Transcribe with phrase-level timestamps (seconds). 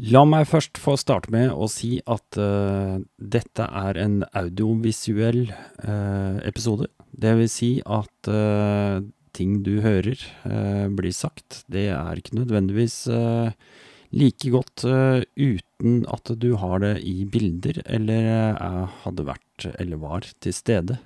[0.00, 6.40] La meg først få starte med å si at uh, dette er en audiovisuell uh,
[6.48, 6.88] episode.
[7.12, 9.04] Det vil si at uh,
[9.36, 10.16] ting du hører
[10.92, 13.06] blir sagt, det er ikke nødvendigvis
[14.12, 18.28] like godt uten at du har det i bilder eller
[19.06, 20.98] hadde vært eller var til stede.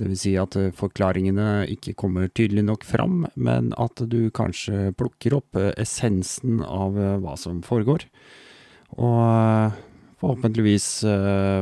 [0.00, 5.36] Vil si at eh, forklaringene ikke kommer tydelig nok fram, men at du kanskje plukker
[5.38, 8.08] opp eh, essensen av eh, hva som foregår.
[8.98, 9.74] Og
[10.22, 10.86] forhåpentligvis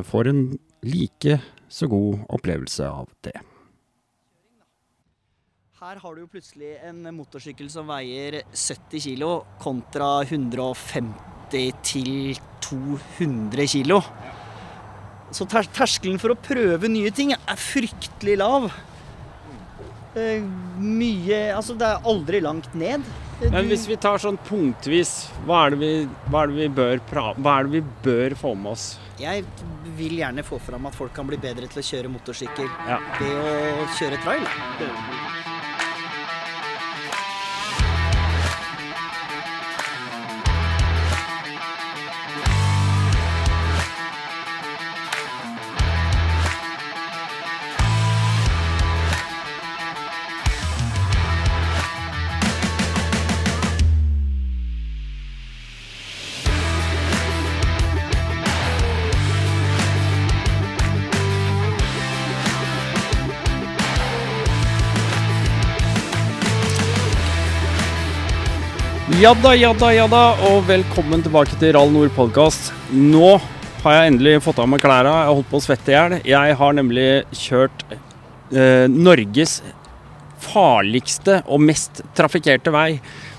[0.05, 0.41] får en
[0.85, 3.33] like så god opplevelse av det.
[5.81, 9.25] Her har du jo plutselig en motorsykkel som veier 70 kg
[9.63, 13.97] kontra 150 til 200 kg.
[15.33, 18.69] Så ter terskelen for å prøve nye ting er fryktelig lav.
[20.13, 20.43] Eh,
[20.77, 23.05] mye Altså, det er aldri langt ned.
[23.39, 23.47] Du...
[23.49, 25.13] Men hvis vi tar sånn punktvis,
[25.47, 25.89] hva er vi,
[26.29, 28.85] hva er hva er det vi bør få med oss?
[29.19, 29.43] Jeg
[29.97, 33.01] vil gjerne få fram at folk kan bli bedre til å kjøre motorsykkel Ja.
[33.19, 34.47] ved å kjøre trail.
[69.23, 72.73] Ja da, ja da, ja da, og velkommen tilbake til Rall Nord podkast.
[72.91, 73.37] Nå
[73.79, 75.13] har jeg endelig fått av meg klærne.
[75.13, 76.15] Jeg har holdt på å svette i hjel.
[76.27, 77.05] Jeg har nemlig
[77.39, 79.53] kjørt eh, Norges
[80.43, 82.97] farligste og mest trafikkerte vei.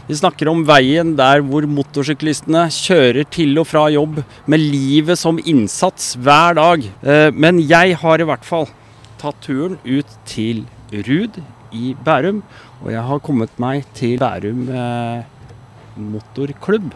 [0.08, 5.42] Vi snakker om veien der hvor motorsyklistene kjører til og fra jobb med livet som
[5.44, 6.88] innsats hver dag.
[7.04, 8.70] Eh, men jeg har i hvert fall
[9.20, 10.64] tatt turen ut til
[11.10, 11.42] Rud
[11.76, 12.40] i Bærum.
[12.80, 15.33] Og jeg har kommet meg til Bærum eh,
[15.96, 16.92] motorklubb.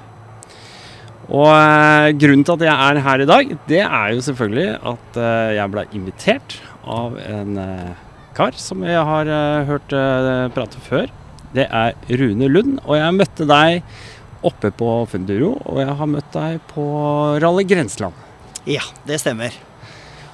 [1.29, 5.19] Og eh, grunnen til at jeg er her i dag, det er jo selvfølgelig at
[5.21, 6.57] eh, jeg ble invitert
[6.89, 8.05] av en eh,
[8.39, 9.29] kar som jeg har
[9.69, 9.93] hørt
[10.55, 11.11] prate før.
[11.53, 13.83] Det er Rune Lund, og jeg møtte deg
[14.47, 16.85] oppe på Funduro, og jeg har møtt deg på
[17.43, 18.15] Rally Grenseland.
[18.69, 19.57] Ja, det stemmer.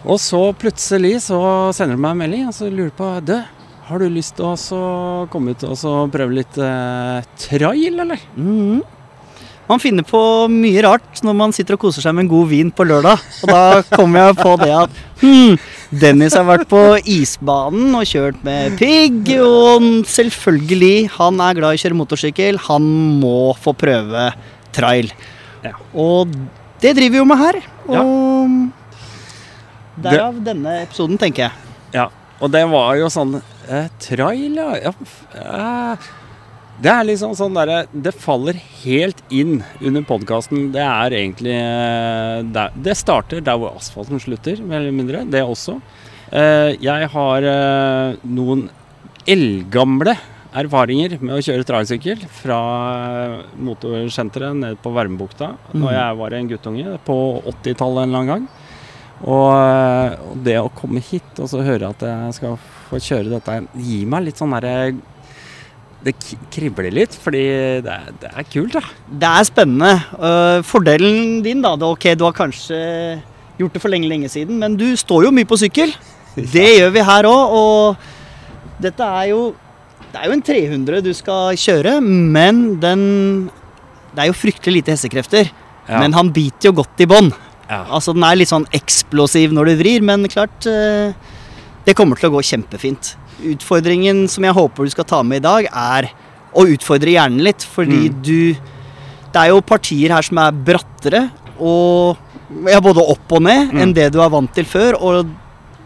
[0.05, 1.41] Og så plutselig så
[1.73, 3.39] sender du meg en melding og så lurer på Du,
[3.89, 8.21] har du lyst til å komme ut og prøve litt eh, trail, eller?
[8.37, 8.83] Mhm.
[9.65, 10.19] Man finner på
[10.53, 13.23] mye rart når man sitter og koser seg med en god vin på lørdag.
[13.47, 13.63] Og da
[13.95, 15.55] kommer jeg på det at hmm,
[16.03, 19.31] Dennis har vært på isbanen og kjørt med pigg.
[19.41, 22.61] Og selvfølgelig, han er glad i å kjøre motorsykkel.
[22.67, 22.91] Han
[23.23, 24.27] må få prøve
[24.77, 25.09] trail.
[25.65, 25.73] Ja.
[25.97, 26.37] Og
[26.85, 27.63] det driver vi jo med her.
[27.89, 28.05] Og Ja.
[30.05, 31.53] Derav denne episoden, tenker jeg.
[31.95, 32.09] Ja,
[32.43, 34.69] og det var jo sånn eh, Trail, ja.
[34.89, 36.11] ja f- eh,
[36.83, 40.73] det er liksom sånn derre Det faller helt inn under podkasten.
[40.75, 45.23] Det er egentlig eh, der, Det starter der hvor asfalten slutter, mer eller mindre.
[45.31, 45.79] Det også.
[46.35, 48.67] Eh, jeg har eh, noen
[49.31, 50.17] eldgamle
[50.55, 52.59] erfaringer med å kjøre trailsykkel fra
[52.99, 55.79] eh, motorsenteret nede på Vermbukta mm.
[55.79, 57.17] når jeg var en guttunge på
[57.55, 58.47] 80-tallet en eller annen gang.
[59.25, 62.59] Og, eh, og det å komme hit og så høre at jeg skal
[62.95, 64.95] få kjøre dette, Gi gir meg litt sånn derre
[66.05, 66.15] Det
[66.53, 67.45] kribler litt, fordi
[67.85, 68.83] det er, det er kult, da.
[69.09, 69.93] Det er spennende.
[70.19, 72.79] Uh, fordelen din, da det, Ok, du har kanskje
[73.59, 75.95] gjort det for lenge, lenge siden, men du står jo mye på sykkel.
[76.55, 79.43] Det gjør vi her òg, og dette er jo
[80.11, 83.05] Det er jo en 300 du skal kjøre, men den
[84.15, 85.51] Det er jo fryktelig lite hestekrefter.
[85.89, 86.01] Ja.
[86.01, 87.31] Men han biter jo godt i bånn.
[87.69, 87.85] Ja.
[87.97, 91.15] Altså, den er litt sånn eksplosiv når du vrir, men klart øh,
[91.85, 93.15] Det kommer til å gå kjempefint.
[93.45, 96.11] Utfordringen som jeg håper du skal ta med i dag, er
[96.55, 98.23] å utfordre hjernen litt, fordi Mm.
[98.23, 98.57] du
[99.35, 102.17] Det er jo partier her som er brattere og
[102.71, 103.81] ja, både opp og ned Mm.
[103.83, 104.95] enn det du er vant til før.
[105.03, 105.27] Og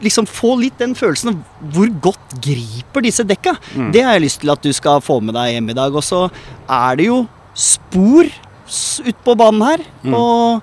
[0.02, 1.36] liksom få litt den følelsen av
[1.72, 3.56] hvor godt griper disse dekka.
[3.74, 3.90] Mm.
[3.90, 5.94] Det har jeg lyst til at du skal få med deg hjem i dag.
[5.96, 6.30] Og så
[6.68, 8.24] er det jo spor
[8.68, 9.78] s- ut på banen her.
[10.04, 10.14] Mm.
[10.14, 10.62] Og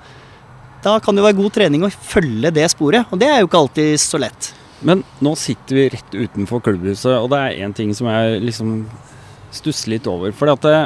[0.84, 3.08] da kan det være god trening å følge det sporet.
[3.12, 4.54] Og det er jo ikke alltid så lett.
[4.81, 8.86] Men nå sitter vi rett utenfor klubbhuset, og det er én ting som jeg liksom
[9.56, 10.31] stusser litt over.
[10.36, 10.77] For at det,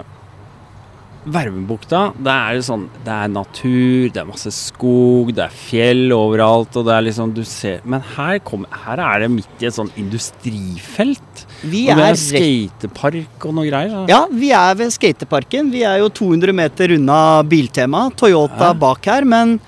[1.29, 6.77] Vervebukta, det er sånn Det er natur, det er masse skog, det er fjell overalt,
[6.79, 9.75] og det er liksom Du ser Men her, kom, her er det midt i et
[9.75, 11.43] sånn industrifelt.
[11.67, 13.91] Vi og det er er skatepark og noe greier.
[13.91, 14.05] da.
[14.07, 15.73] Ja, vi er ved skateparken.
[15.75, 18.73] Vi er jo 200 meter unna Biltema, Toyota Ja.
[18.73, 19.25] bak her.
[19.27, 19.59] Men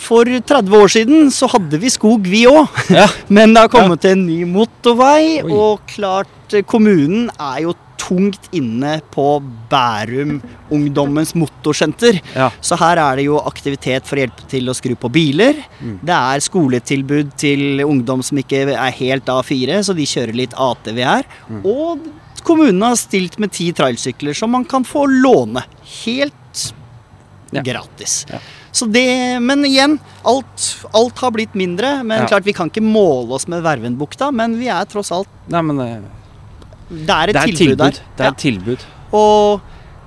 [0.00, 2.80] for 30 år siden så hadde vi skog, vi òg.
[2.94, 3.06] Ja.
[3.36, 5.52] Men det har kommet en ny motorvei, Oi.
[5.52, 9.24] og klart eh, kommunen er jo tungt inne på
[9.70, 10.38] Bærum
[10.72, 12.16] Ungdommens Motorsenter.
[12.34, 12.48] Ja.
[12.64, 15.60] Så her er det jo aktivitet for å hjelpe til å skru på biler.
[15.78, 15.98] Mm.
[16.08, 20.98] Det er skoletilbud til ungdom som ikke er helt A4, så de kjører litt ATV
[21.06, 21.28] her.
[21.52, 21.60] Mm.
[21.70, 22.08] Og
[22.48, 25.62] kommunen har stilt med ti trailsykler som man kan få låne.
[26.00, 26.34] Helt
[27.52, 27.62] Ja.
[27.66, 28.24] gratis.
[28.30, 28.38] Ja.
[28.72, 32.04] Så det, men igjen, alt, alt har blitt mindre.
[32.04, 32.26] Men Ja.
[32.28, 35.76] klart, vi kan ikke måle oss med Vervenbukta, men vi er tross alt Nei, men
[35.76, 36.02] det,
[36.90, 37.76] Det er et, det er tilbud, tilbud.
[37.78, 38.00] der.
[38.16, 38.84] Det er et tilbud.
[39.12, 39.60] Og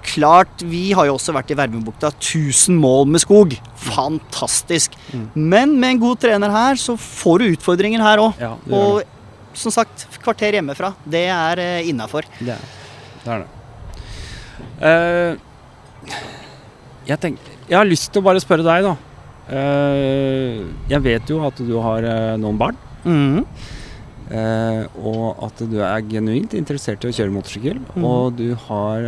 [0.04, 2.12] klart, vi har jo også vært i Vervenbukta.
[2.20, 3.58] 1000 mål med skog.
[3.76, 4.92] Fantastisk.
[5.14, 5.30] Mm.
[5.36, 8.40] Men med en god trener her, så får du utfordringer her òg.
[8.40, 9.04] Ja, det Og
[9.54, 10.94] som sagt, kvarter hjemmefra.
[11.06, 12.24] Det er uh, innafor.
[12.40, 12.58] det.
[13.24, 13.32] det.
[13.32, 13.48] Er det.
[14.84, 15.38] Uh,
[17.08, 17.40] jeg, tenk,
[17.70, 18.96] jeg har lyst til å bare spørre deg, da.
[19.44, 22.78] Uh, jeg vet jo at du har uh, noen barn.
[23.04, 23.48] Mhm.
[24.34, 27.82] Uh, og at du er genuint interessert i å kjøre motorsykkel.
[27.94, 28.06] Mm.
[28.08, 29.08] Og du har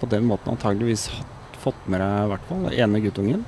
[0.00, 1.06] på den måten antageligvis
[1.62, 3.46] fått med deg i hvert fall ene guttungen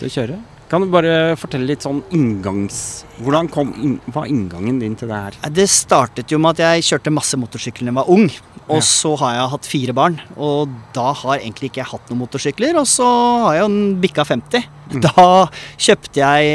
[0.00, 0.40] til å kjøre.
[0.70, 3.02] Kan du bare fortelle litt sånn inngangs...
[3.20, 5.38] Hvordan kom inn, var inngangen din til det her?
[5.50, 8.28] Det startet jo med at jeg kjørte masse motorsykkel da jeg var ung.
[8.70, 8.84] Og Ja.
[8.86, 12.78] så har jeg hatt fire barn, og da har egentlig ikke jeg hatt noen motorsykler.
[12.78, 13.08] Og så
[13.42, 14.68] har jeg jo bikka 50.
[14.92, 15.00] Mm.
[15.08, 15.26] Da
[15.74, 16.54] kjøpte jeg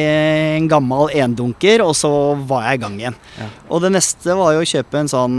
[0.62, 2.14] en gammel endunker, og så
[2.48, 3.20] var jeg i gang igjen.
[3.38, 3.50] Ja.
[3.68, 5.38] Og det neste var jo å kjøpe en sånn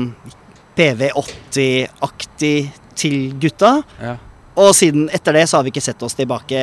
[0.76, 2.56] PV80-aktig
[2.96, 3.78] til gutta.
[4.00, 4.17] Ja.
[4.56, 6.61] Og siden etter det så har vi ikke sett oss tilbake.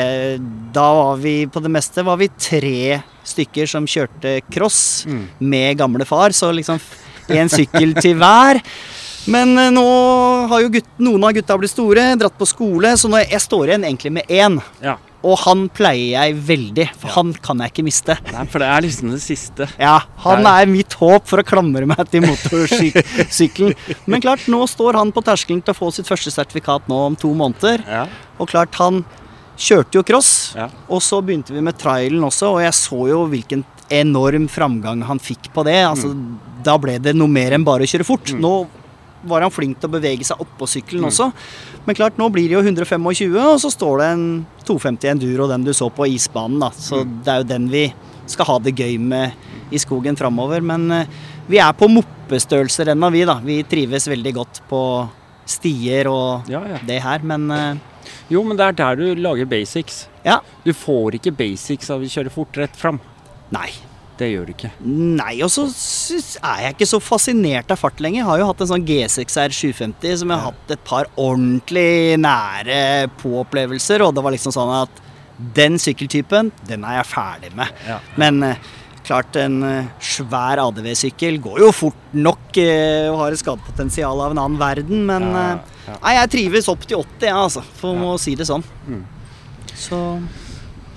[0.74, 5.28] Da var vi på det meste var vi tre stykker som kjørte cross Mm.
[5.40, 6.80] med gamle far, så liksom
[7.30, 8.60] én sykkel til hver.
[9.28, 9.86] Men eh, nå
[10.50, 13.70] har jo gutt, noen av gutta blitt store, dratt på skole, så nå jeg står
[13.70, 14.58] igjen egentlig med én.
[14.82, 14.98] ja.
[15.24, 17.14] Og han pleier jeg veldig, for Ja.
[17.16, 18.18] han kan jeg ikke miste.
[18.34, 19.70] Nei, for det er liksom det siste.
[19.80, 23.76] Ja, han er mitt håp for å klamre meg til motorsykkelen.
[24.06, 27.16] Men klart, nå står han på terskelen til å få sitt første sertifikat nå om
[27.20, 27.84] to måneder.
[27.88, 28.06] Ja.
[28.40, 29.06] Og klart, han
[29.58, 30.68] kjørte jo cross, Ja.
[30.90, 35.20] og så begynte vi med trailen også, og jeg så jo hvilken enorm framgang han
[35.20, 35.80] fikk på det.
[35.86, 36.14] Altså,
[36.64, 38.32] Da ble det noe mer enn bare å kjøre fort.
[38.32, 38.40] Mm.
[38.40, 38.68] Nå
[39.26, 41.10] var han flink til å bevege seg oppå sykkelen Mm.
[41.12, 41.34] også.
[41.86, 44.26] Men klart, nå blir det jo 125, og så står det en
[44.64, 46.60] 250 Enduro, den du så på isbanen.
[46.64, 46.70] da.
[46.72, 47.24] Så Mm.
[47.24, 47.94] det er jo den vi
[48.26, 49.34] skal ha det gøy med
[49.72, 50.62] i skogen framover.
[50.64, 51.06] Men eh,
[51.50, 53.36] vi er på moppestørrelser ennå, vi da.
[53.44, 54.82] Vi trives veldig godt på
[55.46, 56.78] stier og ja, ja.
[56.88, 57.76] det her, men eh,
[58.32, 60.08] Jo, men det er der du lager basics.
[60.24, 60.40] ja.
[60.64, 63.00] Du får ikke basics av å kjøre fort rett fram.
[63.52, 63.70] Nei.
[64.20, 64.70] Det gjør du ikke.
[64.86, 65.64] Nei, og så
[66.46, 68.22] er jeg ikke så fascinert av fart lenger.
[68.22, 72.20] Jeg har jo hatt en sånn G6R 750 som jeg har hatt et par ordentlig
[72.22, 72.78] nære
[73.24, 75.02] på-opplevelser, og det var liksom sånn at
[75.58, 77.74] den sykkeltypen, den er jeg ferdig med.
[77.90, 77.98] Ja.
[78.22, 78.62] Men eh,
[79.04, 84.36] klart, en eh, svær ADV-sykkel går jo fort nok eh, og har et skadepotensial av
[84.36, 85.32] en annen verden, men
[85.84, 85.98] Ja.
[86.00, 87.62] Nei, jeg trives opp til 80, jeg, altså.
[87.76, 88.62] For å si det sånn.
[88.88, 89.02] Mm.
[89.76, 89.98] Så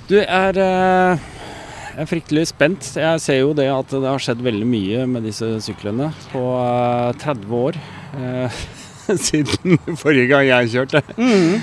[0.07, 1.19] Du er, eh,
[1.97, 2.91] jeg er fryktelig spent.
[3.01, 7.13] Jeg ser jo det at det har skjedd veldig mye med disse syklene på eh,
[7.23, 7.79] 30 år.
[8.21, 8.61] eh,
[9.27, 11.01] siden forrige gang jeg kjørte.
[11.17, 11.57] mm.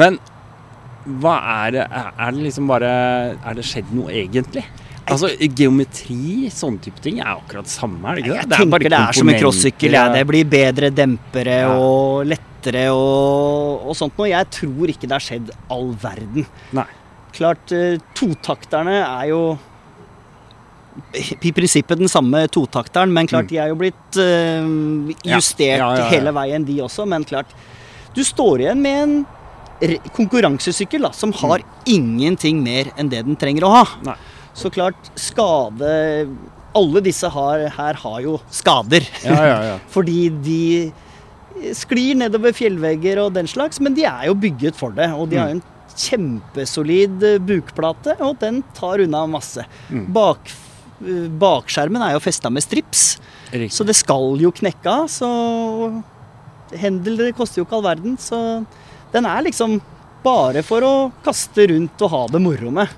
[0.00, 0.18] Men
[1.20, 1.32] hva
[1.64, 2.90] er det Er det liksom bare
[3.40, 4.62] Er det skjedd noe egentlig?
[5.10, 8.42] Altså Geometri, sånne type ting, er akkurat det samme, er det ikke det?
[8.44, 9.96] Jeg tenker det er som en crossykkel.
[9.96, 10.04] Ja.
[10.14, 11.72] Det blir bedre dempere Ja.
[11.74, 14.28] og lettere og, og sånt noe.
[14.30, 16.46] Jeg tror ikke det har skjedd all verden.
[16.78, 16.86] Nei.
[17.36, 19.42] Klart, eh, totakterne er jo
[21.40, 23.48] i prinsippet den samme totakteren, men klart Mm.
[23.48, 27.06] de er jo blitt eh, justert Ja, ja, hele veien, de også.
[27.08, 27.46] Men klart,
[28.14, 29.26] du står igjen med en
[30.12, 33.84] konkurransesykkel da, som har ingenting mer enn det den trenger å ha.
[34.04, 34.16] Nei.
[34.54, 36.28] Så klart, skade
[36.74, 39.02] Alle disse har, her har jo skader.
[39.24, 39.78] Ja, ja, ja.
[39.94, 40.92] Fordi de
[41.74, 45.08] sklir nedover fjellvegger og den slags, men de er jo bygget for det.
[45.10, 45.62] Og de har jo en
[46.00, 49.64] kjempesolid eh, bukplate, og den tar unna masse.
[49.90, 50.06] Mm.
[50.16, 50.52] Bak,
[51.04, 53.18] eh, bakskjermen er jo festa med strips,
[53.52, 53.74] Riktig.
[53.76, 55.10] så det skal jo knekke av.
[55.12, 55.30] Så
[56.80, 58.38] Hendel det koster jo ikke all verden, så
[59.12, 59.80] den er liksom
[60.22, 62.92] bare for å kaste rundt og ha det moro med.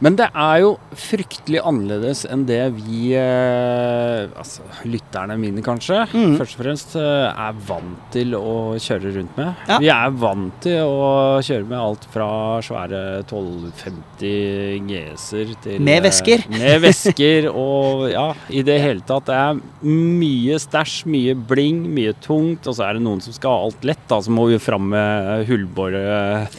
[0.00, 6.36] Men det er jo fryktelig annerledes enn det vi, eh, altså lytterne mine kanskje, mm.
[6.40, 9.52] først og fremst eh, er vant til å kjøre rundt med.
[9.68, 9.78] Ja.
[9.82, 11.10] Vi er vant til å
[11.44, 12.30] kjøre med alt fra
[12.64, 16.46] svære 1250 GS-er til Med eh, vesker.
[16.54, 19.28] Med vesker og ja, i det hele tatt.
[19.28, 22.64] Det er mye stæsj, mye bling, mye tungt.
[22.64, 24.20] Og så er det noen som skal ha alt lett, da.
[24.24, 26.02] Så må vi fram med hullbore,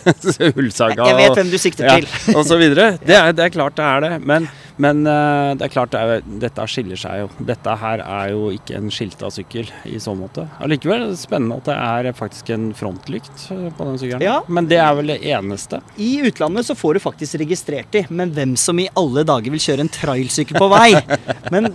[0.57, 1.10] hullsaga.
[1.10, 2.38] Jeg vet hvem du sikter ja, til.
[2.38, 2.93] og så videre.
[3.01, 4.11] Det er, det er klart det er det.
[4.27, 4.47] Men,
[4.81, 7.29] men eh, det er klart det er, dette skiller seg jo.
[7.51, 10.47] Dette her er jo ikke en skilta sykkel i så måte.
[10.63, 14.25] Allikevel er det spennende at det er faktisk en frontlykt eh, på den sykkelen.
[14.25, 14.39] Ja.
[14.51, 15.81] Men det er vel det eneste.
[16.01, 19.63] I utlandet så får du faktisk registrert de, men hvem som i alle dager vil
[19.63, 20.93] kjøre en trailsykkel på vei?
[21.53, 21.67] Men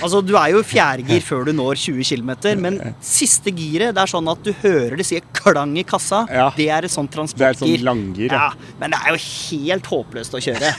[0.00, 2.32] altså, du er jo i fjerdegir før du når 20 km,
[2.62, 6.24] men siste giret det er sånn at du hører det sier klang i kassa.
[6.32, 6.48] Ja.
[6.56, 7.76] Det er et sånt Det er et transportgir.
[7.76, 8.32] sånt langgir.
[8.32, 10.72] Ja, men det er jo helt håpløst å kjøre.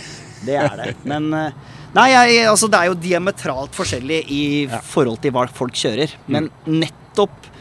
[0.43, 0.95] Det er det.
[1.07, 1.51] Men eh,
[1.93, 4.79] Nei, jeg, altså det er jo diametralt forskjellig i Ja.
[4.81, 6.09] forhold til hva folk kjører.
[6.27, 7.51] Men nettopp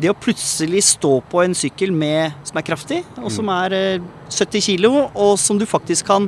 [0.00, 4.00] det å plutselig stå på en sykkel med, som er kraftig, og som er eh,
[4.32, 6.26] 70 kilo, og som du faktisk kan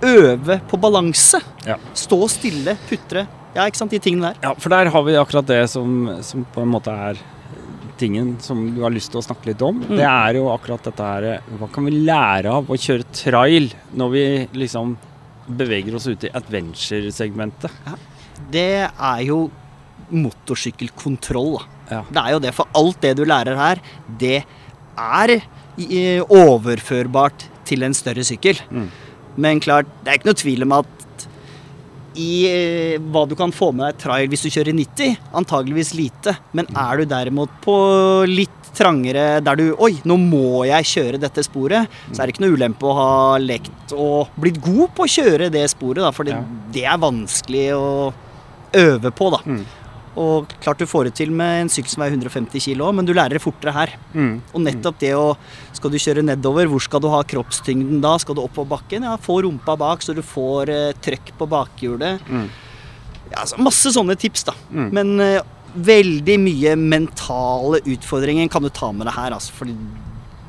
[0.00, 1.40] øve på balanse.
[1.66, 1.76] Ja.
[1.92, 3.26] Stå stille, putre.
[3.56, 4.40] Ja, ikke sant, de tingene der.
[4.44, 7.20] Ja, for der har vi akkurat det som, som på en måte er
[8.00, 9.82] tingen som du har lyst til å snakke litt om.
[9.88, 14.12] Det er jo akkurat dette her Hva kan vi lære av å kjøre trail når
[14.14, 14.24] vi
[14.62, 14.94] liksom
[15.50, 17.74] beveger oss ut i adventure-segmentet?
[18.50, 19.42] Det er jo
[20.10, 21.60] motorsykkelkontroll.
[21.90, 22.04] Ja.
[22.08, 23.82] Det er jo det, for alt det du lærer her,
[24.20, 24.40] det
[25.00, 28.58] er eh, overførbart til en større sykkel.
[28.70, 28.88] Mm.
[29.40, 30.99] Men klart, det er ikke noe tvil om at
[32.18, 36.36] i eh, hva du kan få med deg trail hvis du kjører 90, antageligvis lite.
[36.56, 37.76] Men er du derimot på
[38.30, 41.90] litt trangere der du Oi, nå må jeg kjøre dette sporet.
[42.12, 43.12] Så er det ikke noe ulempe å ha
[43.42, 46.10] lekt og blitt god på å kjøre det sporet, da.
[46.14, 46.42] For det, Ja.
[46.72, 48.12] det er vanskelig å
[48.78, 49.40] øve på, da.
[49.46, 49.64] Mm.
[50.18, 53.12] Og klart du får det til med en sykkel som er 150 kg, men du
[53.14, 53.92] lærer det fortere her.
[54.12, 54.32] Mm.
[54.52, 55.36] Og nettopp det å
[55.76, 58.16] Skal du kjøre nedover, hvor skal du ha kroppstyngden da?
[58.20, 59.06] Skal du opp på bakken?
[59.06, 62.26] Ja, få rumpa bak, så du får eh, trøkk på bakhjulet.
[62.28, 62.50] Mm.
[63.30, 64.56] Ja, altså, masse sånne tips, da.
[64.74, 64.90] Mm.
[64.98, 69.54] Men eh, veldig mye mentale utfordringer kan du ta med deg her, altså.
[69.56, 69.76] Fordi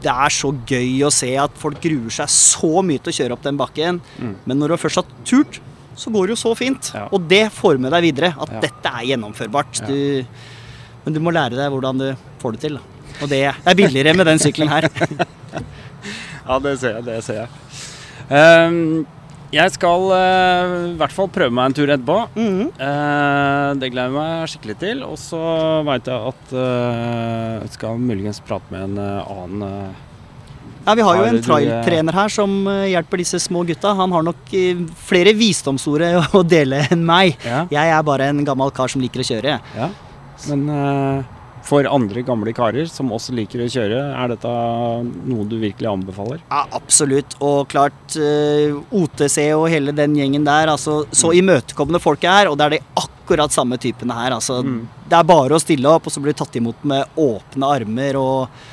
[0.01, 3.37] det er så gøy å se at folk gruer seg så mye til å kjøre
[3.37, 4.01] opp den bakken.
[4.17, 4.33] Mm.
[4.49, 5.61] Men når du først har turt,
[6.01, 6.91] så går det jo så fint.
[6.95, 7.05] Ja.
[7.13, 8.33] Og det får med deg videre.
[8.33, 8.63] At Ja.
[8.65, 9.83] dette er gjennomførbart.
[9.85, 10.25] Du,
[11.05, 12.09] men du må lære deg hvordan du
[12.41, 12.79] får det til.
[12.79, 12.81] Da.
[13.21, 14.89] Og det er billigere med den sykkelen her.
[16.41, 17.03] Ja, det ser jeg.
[17.05, 17.49] Det ser jeg.
[18.31, 19.05] Um,
[19.53, 22.17] jeg skal uh, i hvert fall prøve meg en tur etterpå.
[22.35, 22.69] Mm -hmm.
[22.81, 25.03] uh, det gleder jeg meg skikkelig til.
[25.03, 29.93] Og så veit jeg at uh, jeg skal muligens prate med en annen
[30.85, 33.93] Ja, Vi har jo en trailtrener her som eh, hjelper disse små gutta.
[33.99, 36.01] Han har nok eh, flere visdomsord
[36.39, 37.35] å dele enn meg.
[37.45, 37.65] Ja.
[37.71, 39.59] Jeg er bare en gammel kar som liker å kjøre.
[39.77, 39.91] ja.
[40.49, 41.21] Men uh,
[41.61, 44.49] for andre gamle karer som også liker å kjøre, er dette
[45.29, 46.39] noe du virkelig anbefaler?
[46.49, 47.35] Ja, absolutt.
[47.45, 52.57] Og klart, uh, OTC og hele den gjengen der, altså så imøtekommende folk er, og
[52.57, 54.33] det er de akkurat samme typene her.
[54.39, 54.81] Altså, Mm.
[55.11, 58.17] Det er bare å stille opp, og så blir du tatt imot med åpne armer
[58.17, 58.63] og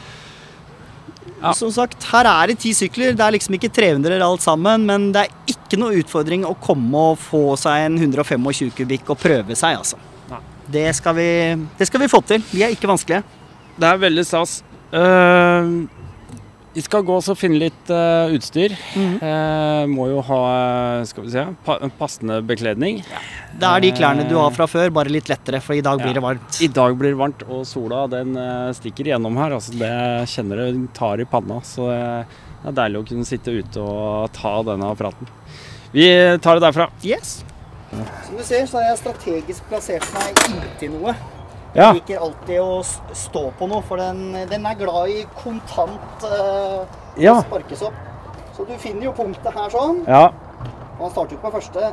[1.38, 1.52] Ja.
[1.54, 3.14] Som sagt, her er det ti sykler.
[3.16, 7.04] Det er liksom ikke 300 alt sammen, men det er ikke noe utfordring å komme
[7.12, 10.00] og få seg en 125 kubikk og prøve seg, altså.
[10.68, 11.28] Det skal, vi,
[11.78, 12.42] det skal vi få til.
[12.52, 13.22] Vi er ikke vanskelige.
[13.78, 14.58] Det er veldig stas.
[14.92, 15.70] Eh,
[16.78, 18.70] vi skal gå og finne litt uh, utstyr.
[18.94, 20.42] Eh, må jo ha
[21.08, 23.00] skal vi se, pa passende bekledning.
[23.58, 26.12] Det er de klærne du har fra før, bare litt lettere, for i dag blir
[26.12, 26.18] Ja.
[26.20, 26.60] det varmt.
[26.62, 29.56] I dag blir det varmt, og sola den uh, stikker igjennom her.
[29.58, 29.90] Altså, det
[30.30, 31.58] kjenner du tar i panna.
[31.66, 35.32] Så det er deilig å kunne sitte ute og ta denne praten.
[35.90, 36.06] Vi
[36.44, 36.92] tar det derfra.
[37.02, 37.40] Yes.
[37.90, 41.16] Som du ser, så har jeg strategisk plassert meg inntil noe.
[41.76, 42.80] Jeg liker alltid å
[43.12, 46.86] stå på noe, for den, den er glad i kontant uh,
[47.20, 47.42] Ja.
[47.44, 47.98] sparkes opp.
[48.56, 50.30] Så du finner jo punktet her sånn, ja.
[50.96, 51.92] og han starter jo på første.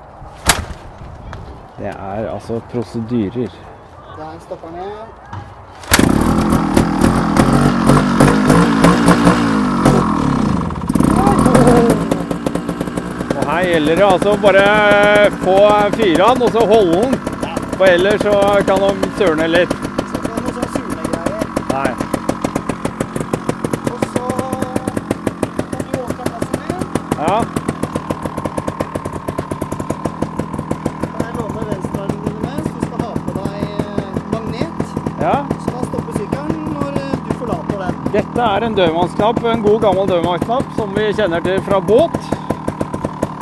[1.76, 3.52] Det er altså prosedyrer.
[4.16, 5.06] Der stopper han ned.
[13.36, 14.68] Og her gjelder det altså bare
[15.44, 15.60] få
[16.00, 17.35] fyra den, og så holde den.
[17.78, 18.32] For ellers så
[18.68, 19.70] kan de surne litt.
[20.12, 21.46] Så er noe sånn surnegreier.
[21.72, 21.92] Nei.
[23.92, 24.26] Og så
[25.72, 26.78] kan du åpne plassen din.
[27.20, 27.38] Ja.
[31.12, 34.80] Kan jeg låne venstrearmen din med, så du skal ha på deg eh, magnet.
[35.26, 35.38] ja.
[35.66, 37.94] Så da stopper sykkelen når eh, du forlater den.
[38.16, 42.18] Dette er en dødmannsknapp, en god gammel dødmannsknapp som vi kjenner til fra båt.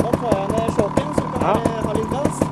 [0.02, 0.70] Da tar jeg ned
[1.44, 2.38] Bare ha litt gass.
[2.40, 2.48] Sånn.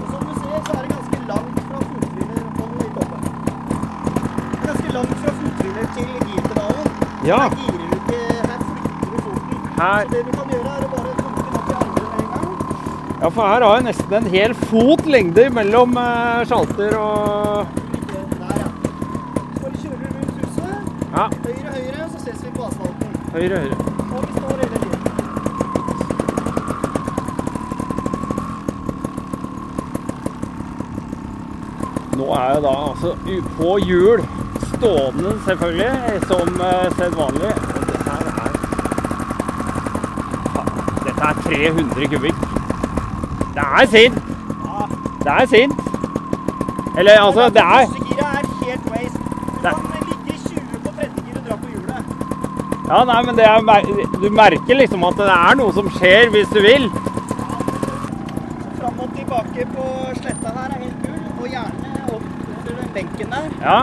[0.00, 3.16] Og som du ser, så er det ganske langt fra fothviler Hold den litt oppe.
[3.20, 6.88] Det er ganske langt fra fothviler til girpedalen.
[7.30, 7.40] Ja.
[7.40, 9.58] Her girer du ikke Her flytter du foten.
[9.80, 12.28] Her- Så det du kan gjøre, er å bare dunke den opp i med en
[12.32, 12.48] gang.
[13.22, 17.66] Ja, for her har jeg nesten en hel fot lengde mellom uh, sjalter og
[18.10, 18.68] Der, ja.
[19.54, 20.74] Så bare kjører du rundt huset.
[21.14, 23.08] Ja, Høyre, høyre, så ses vi på asfalten.
[23.34, 23.76] høyre, høyre.
[24.10, 24.98] Og vi står hele tiden.
[32.18, 33.12] Nå er jeg da altså
[33.56, 34.22] på hjul,
[34.80, 35.92] stående selvfølgelig,
[36.30, 37.52] som uh, sedvanlig.
[37.76, 38.52] Og det her er
[41.04, 42.38] Dette er 300 kubikk.
[43.56, 44.18] Det er sint!
[44.68, 44.82] Ja.
[45.24, 45.78] Det er sint.
[46.98, 49.18] Eller altså, det er Førstegiret er helt waste.
[49.54, 49.74] Du kan
[50.10, 52.02] ligge 20 på tredje gir og dra på hjulet.
[52.90, 53.58] Ja, nei, men det er,
[54.22, 56.88] du merker liksom at det er noe som skjer hvis du vil.
[58.80, 59.88] Fram og tilbake på
[60.22, 62.30] sletta her er helt gull, og gjerne opp
[62.64, 63.50] til den benken der.
[63.60, 63.80] Ja,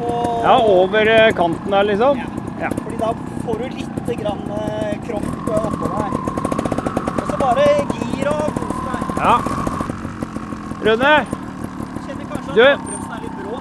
[0.00, 0.10] på
[0.46, 2.20] ja over eh, kanten der, liksom.
[2.60, 2.70] Ja.
[2.82, 3.10] Fordi da
[3.44, 6.10] får du litt grann eh, kropp eh, oppå deg.
[7.16, 9.02] Og så bare gir og kos deg.
[9.20, 9.34] ja.
[10.86, 11.14] Rune,
[12.06, 13.60] Kjenner kanskje at bakbremsen er litt brå.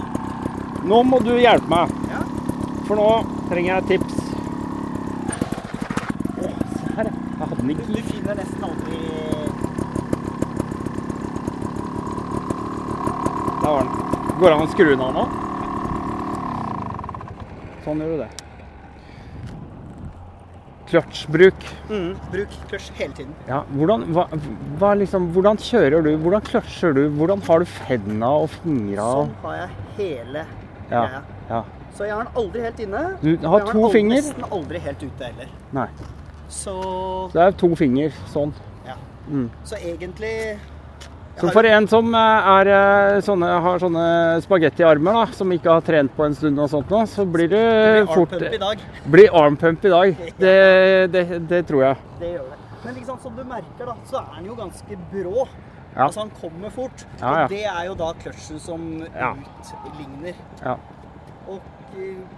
[0.92, 1.96] nå må du hjelpe meg.
[2.12, 2.22] Ja.
[2.86, 3.08] For nå
[3.50, 4.16] trenger jeg tips.
[6.36, 7.10] Å, se her.
[7.10, 9.00] Jeg hadde den Du, ikke du finner nesten aldri
[13.62, 13.90] Der var den.
[14.40, 15.24] Går det an å skru den av nå?
[17.86, 18.32] Sånn gjør du det.
[20.90, 21.64] Kløtsjbruk.
[21.90, 23.32] mm, Bruk kløtsj hele tiden.
[23.50, 24.28] Ja, hvordan, hva,
[24.80, 26.12] hva liksom, hvordan kjører du?
[26.22, 27.02] Hvordan kløtsjer du?
[27.18, 29.08] Hvordan har du hendene og fingra?
[29.16, 30.44] Sånn har jeg hele
[30.92, 31.22] Ja, greia.
[31.50, 31.64] ja.
[31.96, 33.02] Så jeg har den aldri helt inne.
[33.24, 34.16] Du har jeg to aldri, finger?
[34.22, 35.50] nesten aldri helt ute heller.
[35.74, 35.88] Nei.
[36.50, 36.74] Så,
[37.32, 38.54] Så det er to finger sånn.
[38.86, 38.96] ja.
[39.28, 39.50] Mm.
[39.66, 40.60] så egentlig
[41.36, 44.06] Så for en som eh, er, eh, sånne, har sånne
[44.46, 47.58] spagettiarmer, da, som ikke har trent på en stund, og sånt nå, så blir du
[47.58, 48.84] det blir fort armpump i dag.
[49.18, 50.22] blir armpump i dag.
[50.40, 50.56] Det,
[51.12, 51.98] det, det tror jeg.
[52.22, 52.60] Det gjør det.
[52.86, 55.48] Men liksom, som du merker, da, så er den jo ganske brå.
[55.96, 56.06] Ja.
[56.08, 57.06] Altså Han kommer fort.
[57.20, 57.44] Ja, ja.
[57.44, 59.34] Og det er jo da kløtsjen som Ja.
[59.90, 60.36] utligner.
[60.64, 60.76] Ja.
[61.48, 61.60] Og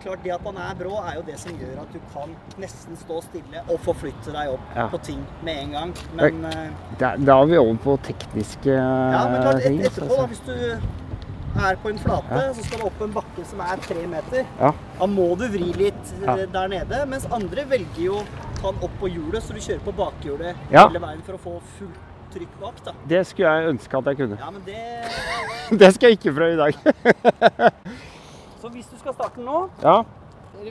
[0.04, 2.98] klart det at man er brå, er jo det som gjør at du kan nesten
[2.98, 4.88] stå stille og forflytte deg opp Ja.
[4.94, 5.94] på ting med en gang.
[6.16, 9.80] Men eh, Da, er vi over på tekniske Ja, men klart, et, ting.
[9.82, 10.22] etterpå, altså.
[10.22, 13.80] da, hvis du er på en flate, så skal du opp en bakke som er
[13.82, 14.44] tre meter.
[14.60, 14.72] Ja.
[15.00, 16.36] Da må du vri litt eh, Ja.
[16.46, 18.20] der nede, mens andre velger jo
[18.62, 20.88] den opp på hjulet, så du kjører på bakhjulet Ja.
[20.88, 22.04] hele veien for å få fullt
[22.34, 22.84] trykk bak.
[22.86, 22.92] da.
[23.08, 24.38] Det skulle jeg ønske at jeg kunne.
[24.40, 24.78] Ja, men det...
[25.80, 27.74] Det skal jeg ikke prøve i dag.
[28.68, 30.02] Så hvis du skal starte den nå, Ja,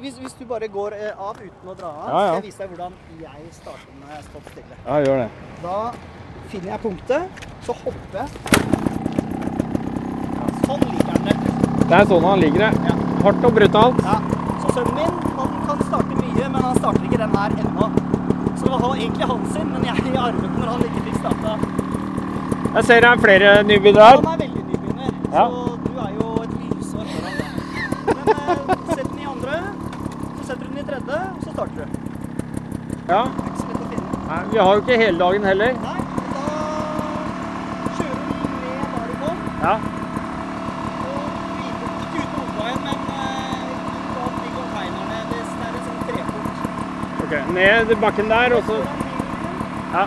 [0.03, 2.59] hvis, hvis du bare går eh, av uten å dra av, Ja, skal jeg vise
[2.59, 4.77] deg hvordan jeg starter når jeg har stått stille.
[4.87, 5.29] ja gjør det.
[5.63, 5.77] Da
[6.51, 7.23] finner jeg punktet,
[7.65, 8.29] så hopper jeg.
[10.67, 11.39] Sånn ligger den der.
[11.87, 12.73] Det er sånn han ligger, det.
[12.91, 12.95] Ja.
[13.25, 14.05] Hardt og brutalt.
[14.05, 14.19] Ja,
[14.61, 17.89] så sønnen min han kan starte mye, men han starter ikke den her ennå.
[18.61, 21.57] Så det var egentlig han sin, men jeg arvet den når han ikke fikk starta.
[22.77, 25.49] Jeg ser det er flere nybegynnere Han er veldig nybegynner, Ja.
[25.49, 27.45] så du er jo et lysår foran det.
[28.07, 29.57] Men eh, sett den i andre,
[30.37, 30.43] så
[30.97, 31.81] tredje, og så starter du.
[31.81, 31.89] Det
[33.09, 33.21] Ja.
[33.21, 34.09] er ikke så lett å finne.
[34.29, 35.67] Nei, Vi har jo ikke hele dagen heller.
[35.67, 36.47] Nei, da
[37.97, 39.75] kjører du ned der du kom, Ja.
[39.75, 39.81] og
[42.03, 42.99] ikke ut hovedveien, men
[44.15, 45.19] bak de containerne.
[45.31, 46.57] Det er en sånn treport.
[47.23, 48.77] Ok, Ned bakken der, og så
[49.95, 50.05] Ja.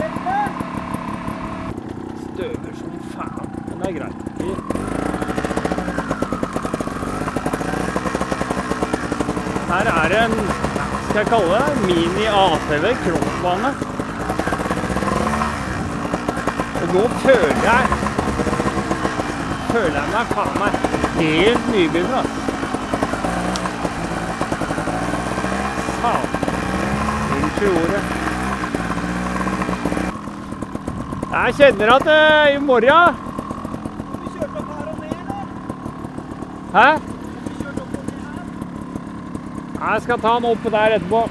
[2.33, 3.47] Støver som faen.
[3.67, 4.15] Men det er greit.
[9.69, 10.68] Her er en
[11.09, 13.69] skal jeg kalle det, mini-ATV crossbane.
[16.81, 17.83] Og nå føler jeg
[19.69, 20.71] Føler jeg meg faen meg
[21.15, 22.29] helt nybegynner.
[26.03, 26.25] Faen.
[27.35, 28.03] Unnskyld ordet.
[31.33, 33.21] Jeg kjenner at uh, i morgen
[34.15, 35.37] Du kjørte her og ned, da.
[36.79, 36.87] Hæ?
[36.97, 38.59] Du kjørte opp og ned her?
[39.79, 41.21] Jeg skal ta den opp der etterpå.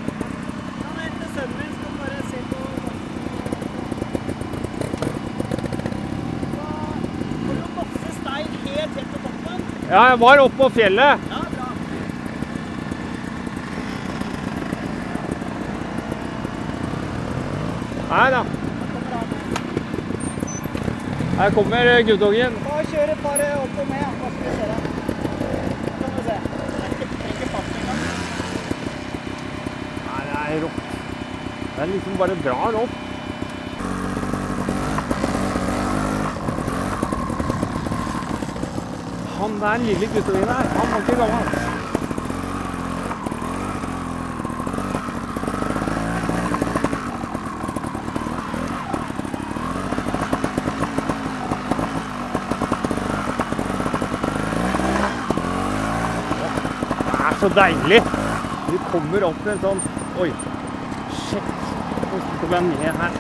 [9.89, 11.23] Ja, jeg var oppe på fjellet.
[11.33, 11.67] Ja, bra.
[18.11, 18.43] Nei da.
[21.39, 22.53] Her kommer guttungen.
[22.67, 24.09] Da kjør et par opp og ned.
[24.21, 24.81] Da skal vi se det.
[25.89, 26.37] Da kan vi se.
[26.37, 28.01] Det er ikke, det er ikke fast engang.
[30.05, 30.81] Nei, det er rått.
[31.79, 32.91] Den liksom bare drar opp.
[39.39, 41.69] Han der lille guttungen der, han var ikke gammel.
[57.41, 58.03] Så deilig.
[58.71, 59.83] Du kommer opp til en sånn
[60.19, 60.33] Oi.
[62.49, 63.11] Kom jeg ned her?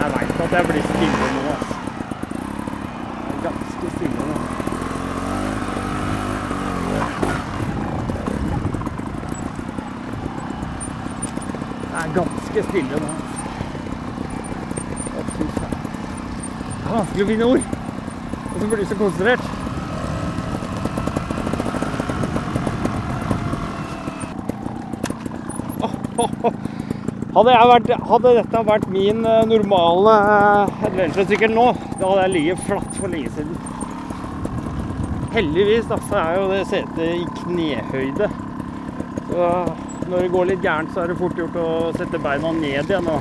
[0.00, 1.54] Jeg veit at jeg blir stille nå.
[3.22, 4.36] Jeg er ganske stille nå.
[11.92, 13.12] Jeg er ganske stille nå.
[16.76, 17.68] Det er vanskelig å finne ord.
[18.52, 19.53] Og så blir du så konsentrert.
[27.34, 31.64] Hadde, vært, hadde dette vært min eh, normale eh, adventuresykkel nå,
[31.98, 33.56] da hadde jeg ligget flatt for lenge siden.
[35.34, 38.28] Heldigvis da, så er jo det setet i knehøyde.
[39.32, 39.48] Så
[40.06, 41.66] når det går litt gærent, så er det fort gjort å
[41.98, 43.10] sette beina ned igjen.
[43.10, 43.18] i.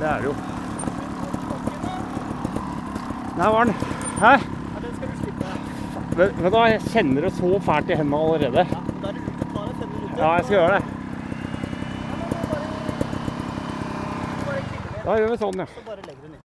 [0.00, 0.34] Det er det jo.
[3.36, 3.74] Der var den.
[4.24, 4.34] Hæ?
[4.40, 5.52] Ja, den skal du slippe.
[6.14, 8.62] Vet du hva, jeg kjenner det så fælt i hendene allerede.
[8.70, 10.20] Ja, da er det lurt å ta deg fem minutter.
[10.20, 10.82] Ja, jeg skal gjøre det.
[14.44, 14.68] Ned,
[15.08, 15.66] Da gjør vi sånn, ja.
[15.72, 16.38] så bare legger du inn.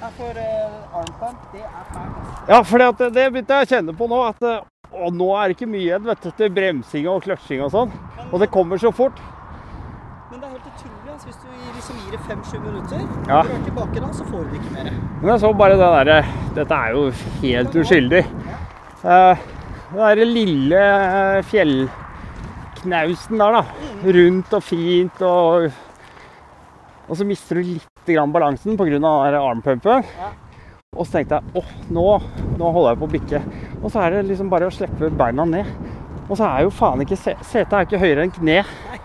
[0.00, 2.48] Ja, for uh, armpump, det er fælt.
[2.48, 4.24] Ja, for det, det begynte jeg å kjenne på nå.
[4.32, 7.60] At eh, å, nå er det ikke mye igjen vet du, til bremsing og kløtsjing
[7.68, 7.92] og sånn.
[8.30, 9.20] Og det kommer så fort.
[10.32, 11.12] Men det er helt utrolig.
[11.12, 11.48] Altså, hvis du
[12.12, 13.42] gir- liksom gir det fem-sju minutter, Ja.
[13.42, 14.90] Når du er tilbake da, så får du ikke mer.
[15.22, 17.10] Men jeg så bare det derre Dette er jo
[17.42, 18.24] helt uskyldig.
[19.02, 19.38] Den
[19.92, 23.64] Det derre lille eh, fjellknausen der, da.
[24.04, 25.72] Rundt og fint og
[27.08, 28.98] Og så mister du litt grann balansen pga.
[29.36, 30.04] armpumpen.
[30.18, 30.30] Ja.
[30.96, 32.22] Og så tenkte jeg åh, nå,
[32.58, 33.42] nå holder jeg på å bikke.
[33.82, 35.66] Og så er det liksom bare å slippe beina ned.
[36.28, 38.62] Og så er jo faen ikke se- Setet er ikke høyere enn kne.
[38.64, 38.98] Nei?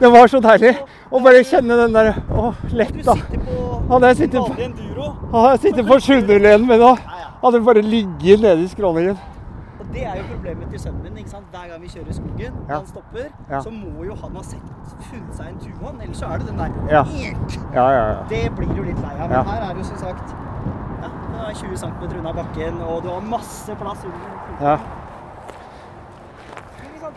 [0.00, 0.72] Det var så deilig
[1.12, 3.14] å bare kjenne den der Å, lett, da.
[3.90, 6.94] Hadde jeg sittet på, hadde jeg sittet på Sjunderleden min nå,
[7.42, 9.18] hadde jeg bare ligget nede i skråningen.
[9.80, 11.18] Og det er jo problemet til sønnen min.
[11.20, 11.44] ikke sant?
[11.52, 12.78] Hver gang vi kjører i skogen, og Ja.
[12.78, 13.60] han stopper, Ja.
[13.60, 14.64] så må jo han ha sett,
[15.10, 16.00] funnet seg en tuan.
[16.00, 17.04] Ellers så er det den der Ja.
[17.74, 18.22] Ja, ja, ja.
[18.28, 19.28] Det blir du litt lei av.
[19.30, 20.34] Men her er det jo som sagt
[21.02, 24.66] ja, det er 20 cm unna bakken, og du har masse plass under.
[24.70, 24.76] ja.
[26.80, 27.12] Men liksom,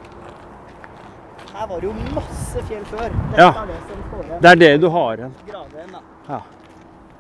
[1.58, 3.08] Her var det jo masse fjell før.
[3.10, 3.48] Dette Ja.
[3.62, 4.42] er det som får igjen.
[4.42, 5.34] Det er det du har igjen.
[5.48, 6.02] Da.
[6.30, 6.40] Ja.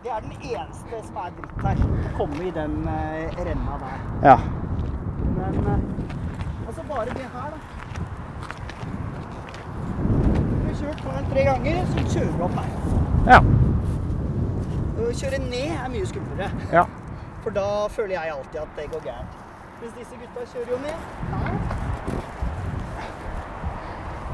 [0.04, 1.78] Det er den eneste som er dritt her.
[1.88, 3.97] Å komme i den uh, renna der.
[4.30, 4.38] ja.
[5.38, 7.60] Men uh, altså bare det her, da.
[10.62, 12.69] Vi har kjørt her tre ganger, så kjører du opp her.
[13.32, 13.39] Ja.
[14.97, 16.52] Å kjøre ned er mye skumlere.
[16.73, 16.86] ja.
[17.43, 19.36] For da føler jeg alltid at det går gærent.
[19.82, 20.97] Mens disse gutta kjører jo ned.
[21.34, 21.57] Her.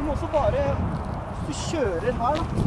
[0.04, 0.64] Må også bare
[1.46, 2.64] Hvis du kjører her, da,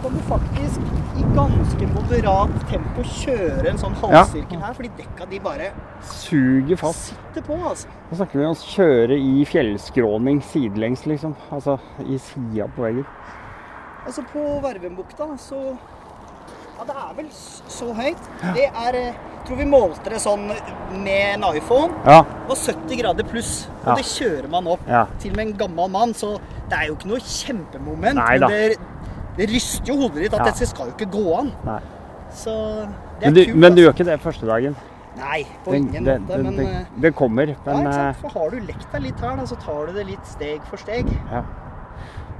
[0.00, 0.80] kan du faktisk
[1.20, 5.66] i ganske moderat tempo kjøre en sånn halvsirkel her, fordi dekka de bare
[6.06, 7.10] Suger fast.
[7.10, 7.90] sitter på, altså.
[8.08, 11.34] Nå snakker vi om å kjøre i fjellskråning sidelengs, liksom.
[11.52, 11.76] Altså
[12.06, 13.04] i sida på veggen.
[14.06, 15.76] Altså på Vervenbukta, så
[16.80, 17.26] Ja, det er vel
[17.68, 18.28] så høyt.
[18.56, 21.92] Det er eh, tror vi målte det sånn med en iPhone.
[22.06, 22.22] Ja.
[22.24, 23.50] Det var 70 grader pluss.
[23.82, 23.94] Og Ja.
[23.98, 24.80] det kjører man opp.
[24.88, 25.02] Ja.
[25.20, 26.38] Til og med en gammel mann, så
[26.70, 28.16] det er jo ikke noe kjempemoment.
[28.16, 28.78] Nei men det,
[29.36, 30.44] det ryster jo hodet ditt at Ja.
[30.52, 31.52] dette skal jo ikke gå an.
[31.68, 31.80] Nei.
[32.32, 32.50] Så
[33.20, 33.56] det er Men du, kult.
[33.56, 33.84] men du altså.
[33.84, 34.76] gjør ikke det første dagen.
[35.20, 36.36] Nei, på den, ingen den, måte.
[36.36, 37.46] det, men det, eh, det kommer.
[37.48, 38.16] ja, Men eh, sant?
[38.22, 40.76] For har du lekt deg litt her, da, så tar du det litt steg for
[40.78, 41.04] steg.
[41.30, 41.42] Ja.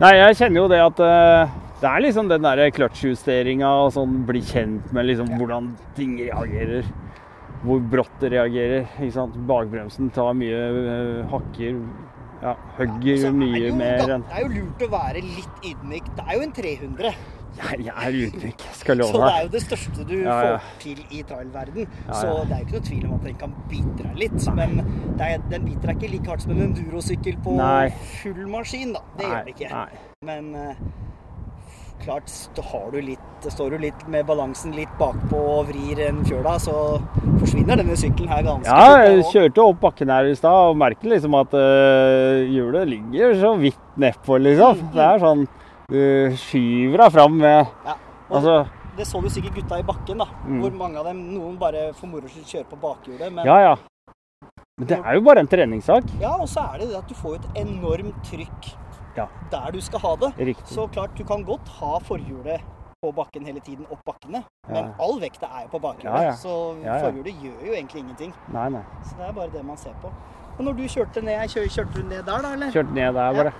[0.01, 1.49] Nei, jeg kjenner jo det at eh,
[1.81, 6.85] det er liksom den derre kløtsjjusteringa og sånn bli kjent med liksom hvordan ting reagerer.
[7.65, 8.87] Hvor brått det reagerer.
[8.99, 9.35] ikke sant?
[9.49, 11.83] Bakbremsen tar mye eh, hakker.
[12.41, 16.07] Ja, hugger ja, mye jo mer enn Det er jo lurt å være litt ydmyk.
[16.17, 17.11] Det er jo en 300.
[17.61, 20.55] Jeg, jeg er ydmyk, skal Så det er jo det største du Ja, ja.
[20.63, 21.91] får til i trailverden.
[22.09, 24.49] Så det er jo ikke noe tvil om at den kan bite deg litt.
[24.57, 24.79] Men
[25.19, 27.91] det er, den biter deg ikke like hardt som en endurosykkel på Nei.
[28.23, 29.05] full maskin, da.
[29.19, 29.73] Det gjør den ikke.
[29.75, 30.03] Nei.
[30.31, 30.83] Men eh,
[32.03, 36.23] klart, st- har du litt, står du litt med balansen litt bakpå og vrir en
[36.27, 36.75] fjøla, så
[37.41, 41.09] forsvinner denne sykkelen her ganske Ja, jeg kjørte opp bakken her i stad og merket
[41.13, 44.81] liksom at øh, hjulet ligger så vidt nedpå, liksom.
[44.81, 45.47] Mm, Det er sånn
[45.91, 47.97] Du skyver deg fram med Ja.
[48.31, 48.61] Altså
[48.99, 50.27] det så du sikkert gutta i bakken, da.
[50.45, 50.59] Mm.
[50.61, 53.31] Hvor mange av dem Noen bare for moro skyld kjører på bakhjulet.
[53.33, 53.77] Men Ja, ja.
[54.77, 56.05] Men det er jo bare en treningssak.
[56.21, 58.69] Ja, og så er det det at du får et enormt trykk
[59.17, 59.27] Ja.
[59.51, 60.33] der du skal ha det.
[60.39, 60.67] Riktig.
[60.75, 62.61] Så klart, du kan godt ha forhjulet
[63.03, 64.73] på bakken hele tiden opp bakkene, Ja.
[64.75, 66.21] men all vekta er jo på bakhjulet.
[66.21, 66.33] Ja, ja.
[66.37, 67.05] Så Ja, ja.
[67.07, 68.35] forhjulet gjør jo egentlig ingenting.
[68.53, 68.83] Nei, nei.
[69.03, 70.11] Så det er bare det man ser på.
[70.59, 72.71] Og når du kjørte ned, kjør, kjørte du ned der, da, eller?
[72.71, 73.53] Kjørte ned der, bare.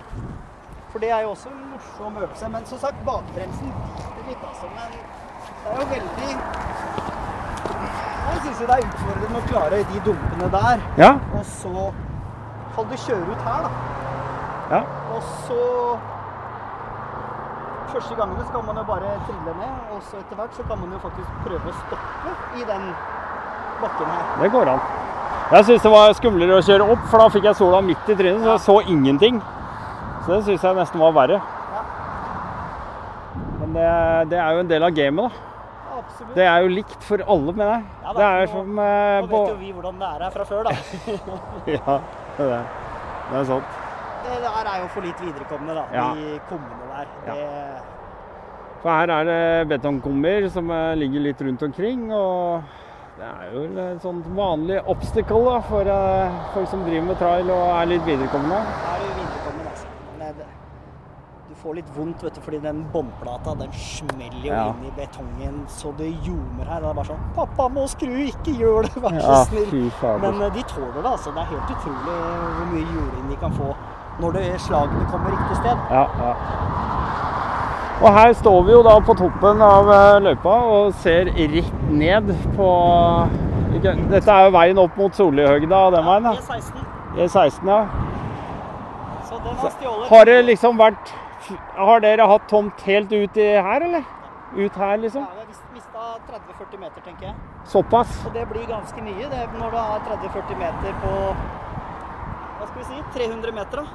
[0.91, 2.49] For det er jo også en morsom øvelse.
[2.49, 4.67] Men som sagt, bakbremsen biter litt, altså.
[4.75, 6.31] Men det er jo veldig
[8.31, 10.83] Jeg syns jo det er utfordrende å klare de dumpene der.
[10.97, 11.11] Ja.
[11.37, 11.93] Og så
[12.75, 13.71] kan du kjøre ut her, da.
[14.71, 14.81] Ja.
[15.11, 15.59] Og så
[17.91, 20.93] Første gangene skal man jo bare trille ned, og så etter hvert så kan man
[20.95, 22.85] jo faktisk prøve å stoppe i den
[23.81, 24.29] bakken her.
[24.39, 24.85] Det går an.
[25.51, 28.15] Jeg syns det var skumlere å kjøre opp, for da fikk jeg sola midt i
[28.15, 29.41] trynet, så jeg så ingenting.
[30.23, 31.41] Så det syns jeg nesten var verre.
[31.75, 31.83] Ja.
[33.59, 33.89] Men det,
[34.31, 35.43] det er jo en del av gamet, da.
[35.91, 36.33] Ja, absolutt.
[36.39, 37.85] Det er jo likt for alle, mener jeg.
[38.05, 40.35] Ja da, det er nå- som eh, Nå vet jo vi hvordan det er her
[40.39, 40.79] fra før, da.
[41.75, 41.99] Ja,
[42.39, 42.65] det er det.
[43.33, 43.80] Det er sant.
[44.31, 45.83] Det der er jo for litt viderekomne, da.
[45.93, 46.05] Ja.
[46.15, 47.09] De kummene der.
[47.27, 47.33] Ja.
[47.35, 47.81] Det,
[48.81, 52.07] For her er det betongkummer som eh, ligger litt rundt omkring.
[52.15, 52.63] Og
[53.19, 57.51] det er jo en sånn vanlig obstacle da, for uh, folk som driver med trail
[57.53, 58.57] og er litt viderekomne.
[58.63, 59.91] Da er jo viderekommen, altså.
[60.17, 60.47] Men det,
[61.51, 64.65] du får litt vondt, vet du, fordi den båndplata den smeller jo Ja.
[64.71, 66.81] inn i betongen så det ljomer her.
[66.81, 70.19] Det er bare sånn 'Pappa må skru, ikke gjør det, vær så Ja, snill'.
[70.25, 71.29] Men eh, de tåler det, altså.
[71.35, 72.17] Det er helt utrolig
[72.57, 73.75] hvor mye juling de kan få
[74.19, 75.77] når det slagene kommer riktig sted.
[75.89, 76.33] Ja, ja.
[78.01, 82.31] Og her står vi jo da på toppen av eh, løypa og ser rett ned
[82.57, 82.69] på
[83.81, 86.33] Dette er jo veien opp mot Solihøgda den veien, da.
[86.33, 86.87] E16.
[87.15, 87.83] E16, ja.
[89.29, 90.09] Så den har stjålet.
[90.09, 91.13] Har det liksom vært
[91.77, 94.03] Har dere hatt tomt helt ut i her, eller?
[94.57, 95.21] Ut her, liksom?
[95.21, 97.35] Ja, vi har mista 30-40 meter, tenker jeg.
[97.69, 98.17] Såpass?
[98.25, 101.13] Og det blir ganske mye det når du har 30-40 meter på
[102.83, 103.77] skal vi si, 300 meter.
[103.81, 103.85] da.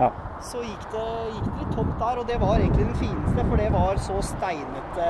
[0.00, 0.10] Ja.
[0.44, 3.56] Så gikk det, gikk det litt tomt der, og det var egentlig den fineste, for
[3.56, 5.06] det var så steinete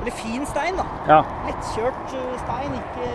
[0.00, 0.84] Eller fin stein, da.
[1.08, 1.20] ja.
[1.46, 3.08] Lettkjørt eh, stein, ikke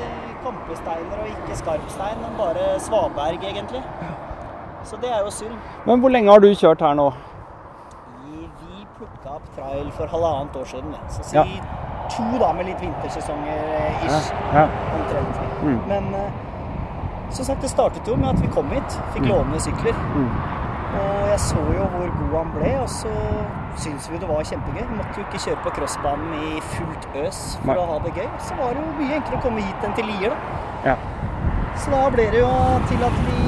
[0.43, 3.83] kampesteiner og ikke skarpstein, men bare svaberg, egentlig.
[4.83, 5.55] Så det er jo synd.
[5.85, 7.09] Men hvor lenge har du kjørt her nå?
[8.23, 11.43] Vi, vi plukka opp trail for halvannet år siden, så si Ja.
[12.11, 14.31] to da med litt vintersesonger eh, ish.
[14.53, 14.65] Ja.
[14.97, 15.39] omtrent.
[15.63, 15.79] Mm.
[15.87, 16.31] Men eh,
[17.33, 19.97] som sagt, det startet jo med at vi kom hit, fikk låne sykler.
[20.13, 20.29] Mm.
[20.93, 23.13] Og jeg så jo hvor god han ble, og så
[23.81, 24.83] syntes vi det var kjempegøy.
[24.89, 27.77] Vi måtte jo ikke kjøre på crossbanen i fullt øs for Nei.
[27.81, 28.27] å ha det gøy.
[28.45, 30.91] Så var det jo mye enklere å komme hit enn til Lier, da.
[30.91, 30.95] Ja.
[31.81, 32.51] Så da ble det jo
[32.91, 33.47] til at vi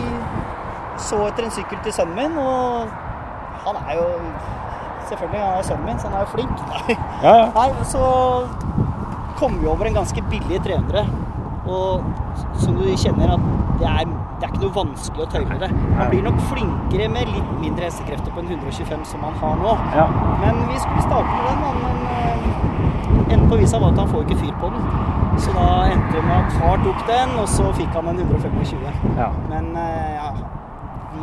[1.06, 4.10] så etter en sykkel til sønnen min, og han er jo
[5.06, 6.62] Selvfølgelig, han er sønnen min, så han er jo flink.
[6.72, 6.96] Nei.
[7.22, 7.44] Ja, ja.
[7.54, 8.06] Nei, så
[9.38, 11.04] kom vi over en ganske billig 300.
[11.70, 12.08] Og
[12.58, 13.44] som du kjenner at
[13.80, 14.06] det er,
[14.40, 15.70] det er ikke noe vanskelig å tøyle det.
[15.98, 19.74] Man blir nok flinkere med litt mindre hestekrefter på en 125 som man har nå.
[19.96, 20.06] ja.
[20.44, 24.26] Men vi skulle starte med den, men eh, enden på visa var at han får
[24.28, 24.88] ikke fyr på den.
[25.44, 28.86] Så da endte det med at far tok den, og så fikk han en 125.
[29.20, 29.30] ja.
[29.52, 30.30] Men eh, ja,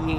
[0.02, 0.16] vi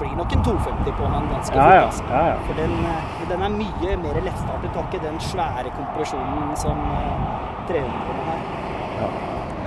[0.00, 1.74] blir nok en 250 på han ganske Ja, fort.
[1.74, 1.84] ja.
[1.86, 2.04] altså.
[2.10, 2.38] ja, ja.
[2.48, 4.72] For den, eh, den er mye mer lettstartet.
[4.72, 8.42] Du har ikke den svære kompresjonen som eh, 300 har.
[9.02, 9.12] Ja.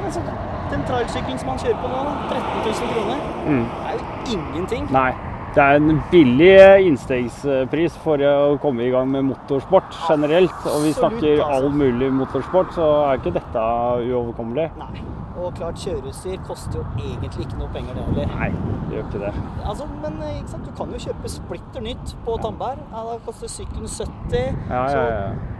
[0.05, 0.21] Altså,
[0.71, 3.65] den trailsykkelen som han kjører på nå, da, 13 000 kroner, Mm.
[3.89, 4.91] er jo ingenting.
[4.91, 5.11] Nei.
[5.55, 6.55] Det er en billig
[6.89, 10.65] innstegspris for å komme i gang med motorsport generelt.
[10.67, 11.45] Og vi snakker altså.
[11.47, 13.63] all mulig motorsport, så er ikke dette
[14.09, 14.65] uoverkommelig.
[14.81, 15.05] Nei.
[15.39, 18.35] Og klart, kjøreutstyr koster jo egentlig ikke noe penger, det heller.
[18.35, 18.49] Nei,
[18.89, 19.33] det gjør ikke det.
[19.65, 20.65] Altså, men eh, ikke sant?
[20.67, 22.79] du kan jo kjøpe splitter nytt på Tandberg.
[22.91, 24.55] Ja, da koster sykkelen 70.
[24.69, 25.54] Ja, ja, ja.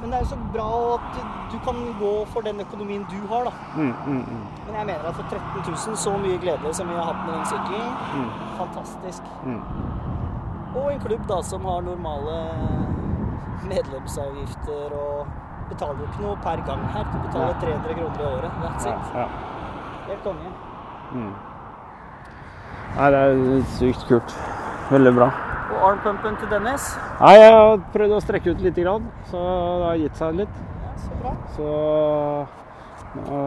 [0.00, 1.20] Men det er jo så bra at
[1.52, 3.52] du kan gå for den økonomien du har, da.
[3.76, 6.94] Mm, mm, mm, Men jeg mener at for 13 000, så mye glede som vi
[6.94, 9.22] har hatt med den sykkelen, mm, fantastisk.
[9.44, 9.62] mm.
[10.76, 12.36] Og en klubb da som har normale
[13.70, 15.26] medlemsavgifter og
[15.70, 17.06] betaler jo ikke noe per gang her.
[17.12, 17.60] Du betaler ja.
[17.60, 18.58] 300 kroner i året.
[18.62, 19.14] That's Ja, it.
[19.14, 19.26] ja.
[20.08, 20.52] Helt konge.
[21.12, 21.32] Mm.
[22.96, 24.36] Nei, det er sykt kult.
[24.90, 25.30] Veldig bra.
[25.66, 26.92] Og armpumpen til Dennis.
[27.18, 28.78] Nei, jeg har prøvd å strekke ut litt,
[29.30, 30.62] så det har gitt seg litt.
[30.84, 31.32] Ja, så bra.
[31.56, 31.66] Så
[33.16, 33.40] nå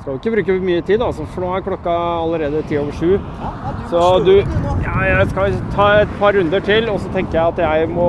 [0.00, 3.18] skal ikke bruke mye tid, altså, for nå er klokka allerede ti over sju.
[3.18, 4.36] Ja, du Så du.
[4.84, 8.08] Ja, jeg skal ta et par runder til, og så tenker jeg at jeg må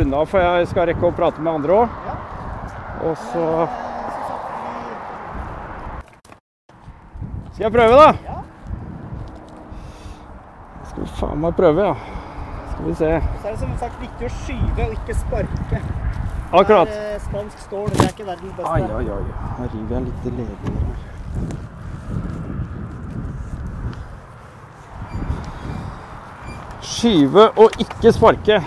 [0.00, 2.00] runde av, for jeg skal rekke å prate med andre òg.
[2.08, 2.16] Ja.
[3.00, 3.44] Og så
[7.52, 8.08] skal jeg prøve, da.
[8.26, 8.40] Ja.
[10.88, 12.19] Skal vi faen meg prøve, ja.
[12.80, 13.22] Skal vi se.
[13.42, 15.80] Så er det som sagt viktig å skyve og ikke sparke.
[16.52, 16.88] Akkurat.
[16.88, 18.70] Det er, eh, spansk stål, det er ikke verdens beste.
[18.70, 19.24] Ai, ai, ai.
[19.58, 20.46] Her river jeg litt ledninger
[20.86, 20.96] her.
[26.80, 28.62] Skyve og ikke sparke.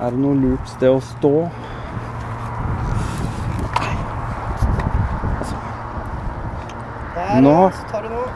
[0.00, 1.50] Er det noe lurt sted å stå?
[7.14, 7.70] Der, Nå.
[7.90, 8.28] tar du noe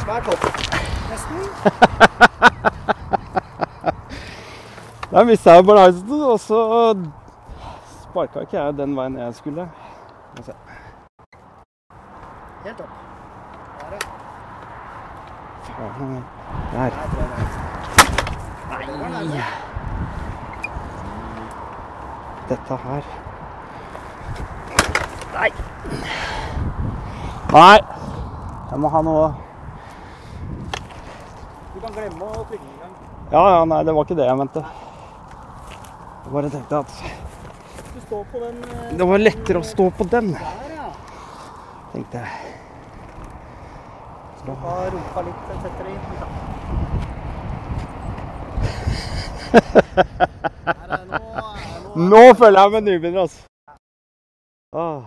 [0.00, 0.69] svært topp.
[5.10, 6.94] Der mista jeg balansen, og så
[8.02, 9.70] sparka ikke jeg den veien jeg skulle.
[12.64, 12.88] Helt opp.
[13.80, 13.98] Der, ja.
[16.72, 16.84] Der.
[16.84, 16.90] Er.
[18.70, 19.42] Nærme.
[22.48, 23.02] Dette her
[25.34, 25.50] Nei.
[27.52, 27.78] Nei.
[28.70, 29.34] Jeg må ha noe
[31.90, 32.94] kan glemme å trygge i gang.
[33.30, 34.62] Ja, ja, nei, det var ikke det jeg mente.
[36.24, 36.90] Jeg bare tenkte at
[37.90, 40.88] Du står på den eh, det var lettere å stå på den, Der, ja.
[41.92, 42.30] tenkte jeg.
[44.40, 45.96] Du Ta rumpa litt tettere i.
[49.50, 51.48] Her er nå, er
[51.90, 53.40] nå Nå føler jeg meg nybegynner, altså.
[54.72, 55.02] Åh.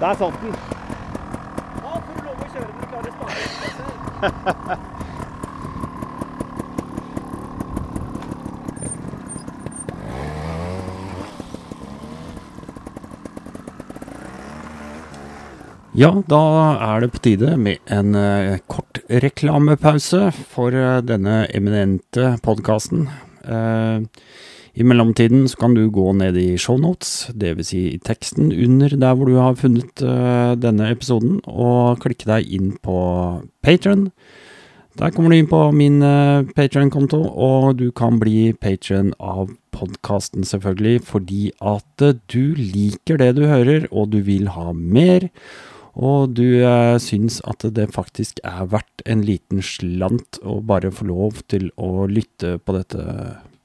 [0.00, 0.52] Der satt den.
[1.82, 4.07] Da får du lov å kjøre når du klarer spaken.
[15.98, 16.42] Ja, da
[16.78, 23.08] er det på tide med en eh, kort reklamepause for eh, denne eminente podkasten.
[23.42, 24.06] Eh,
[24.78, 27.66] I mellomtiden så kan du gå ned i shownotes, dvs.
[27.66, 32.46] Si i teksten under der hvor du har funnet uh, denne episoden, og klikke deg
[32.54, 32.98] inn på
[33.64, 34.06] Patron.
[34.98, 40.46] Der kommer du inn på min uh, Patron-konto, og du kan bli patron av podkasten,
[40.46, 45.26] selvfølgelig, fordi at uh, du liker det du hører, og du vil ha mer.
[45.98, 51.08] Og du eh, syns at det faktisk er verdt en liten slant å bare få
[51.10, 53.02] lov til å lytte på dette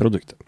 [0.01, 0.39] produktet.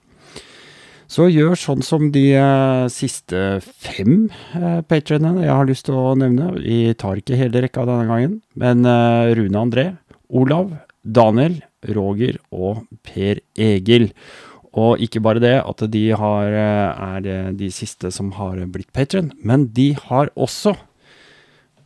[1.11, 6.15] Så gjør sånn som de eh, siste fem eh, patronene jeg har lyst til å
[6.17, 6.49] nevne.
[6.57, 9.85] Vi tar ikke hele rekka denne gangen, men eh, Rune André,
[10.33, 10.73] Olav,
[11.05, 11.59] Daniel,
[11.93, 14.09] Roger og Per Egil.
[14.75, 19.29] Og ikke bare det at de har, eh, er de siste som har blitt patron,
[19.45, 20.73] men de har også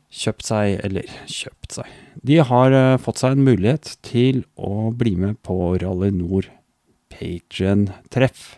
[0.10, 1.89] kjøpt seg, eller kjøpt seg
[2.25, 6.49] De har fått seg en mulighet til å bli med på Rally Nord
[7.13, 8.58] Patrion-treff.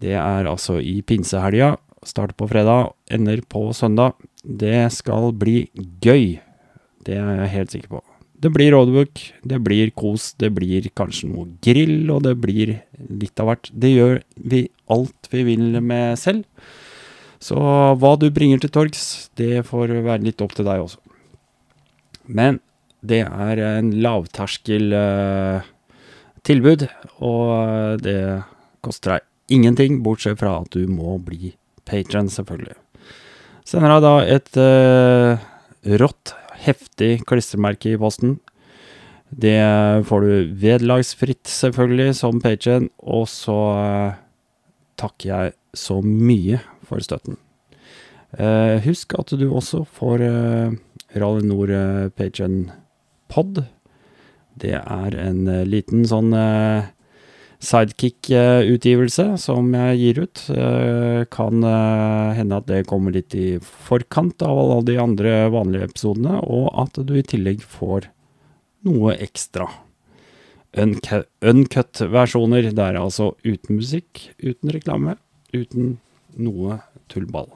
[0.00, 1.76] Det er altså i pinsehelga.
[2.06, 4.14] Starter på fredag, ender på søndag.
[4.42, 5.64] Det skal bli
[6.04, 6.36] gøy.
[7.06, 8.02] Det er jeg helt sikker på.
[8.36, 12.74] Det blir roadbook, det blir kos, det blir kanskje noe grill, og det blir
[13.08, 13.70] litt av hvert.
[13.72, 16.44] Det gjør vi alt vi vil med selv.
[17.40, 21.00] Så hva du bringer til torgs, det får være litt opp til deg også.
[22.26, 22.60] Men
[23.06, 25.72] det er en lavterskel eh,
[26.44, 26.86] tilbud,
[27.24, 28.20] og det
[28.84, 31.54] koster deg ingenting, bortsett fra at du må bli
[31.86, 32.76] patron, selvfølgelig.
[33.66, 35.46] Sender deg da et uh,
[36.02, 36.34] rått,
[36.66, 38.38] heftig klistremerke i posten.
[39.30, 39.58] Det
[40.06, 44.18] får du vederlagsfritt, selvfølgelig, som patron, og så uh,
[45.00, 47.38] takker jeg så mye for støtten.
[48.36, 50.74] Uh, husk at du også får uh,
[51.16, 52.70] Rally Nord uh, Patreon
[53.30, 53.64] Pod.
[54.56, 56.86] Det er en liten sånn eh,
[57.62, 60.42] sidekick-utgivelse som jeg gir ut.
[60.52, 65.88] Eh, kan eh, hende at det kommer litt i forkant av alle de andre vanlige
[65.90, 68.08] episodene, og at du i tillegg får
[68.86, 69.68] noe ekstra.
[70.76, 72.68] Uncu- Uncut-versjoner.
[72.76, 75.16] Det er altså uten musikk, uten reklame,
[75.56, 75.96] uten
[76.36, 77.48] noe tullball.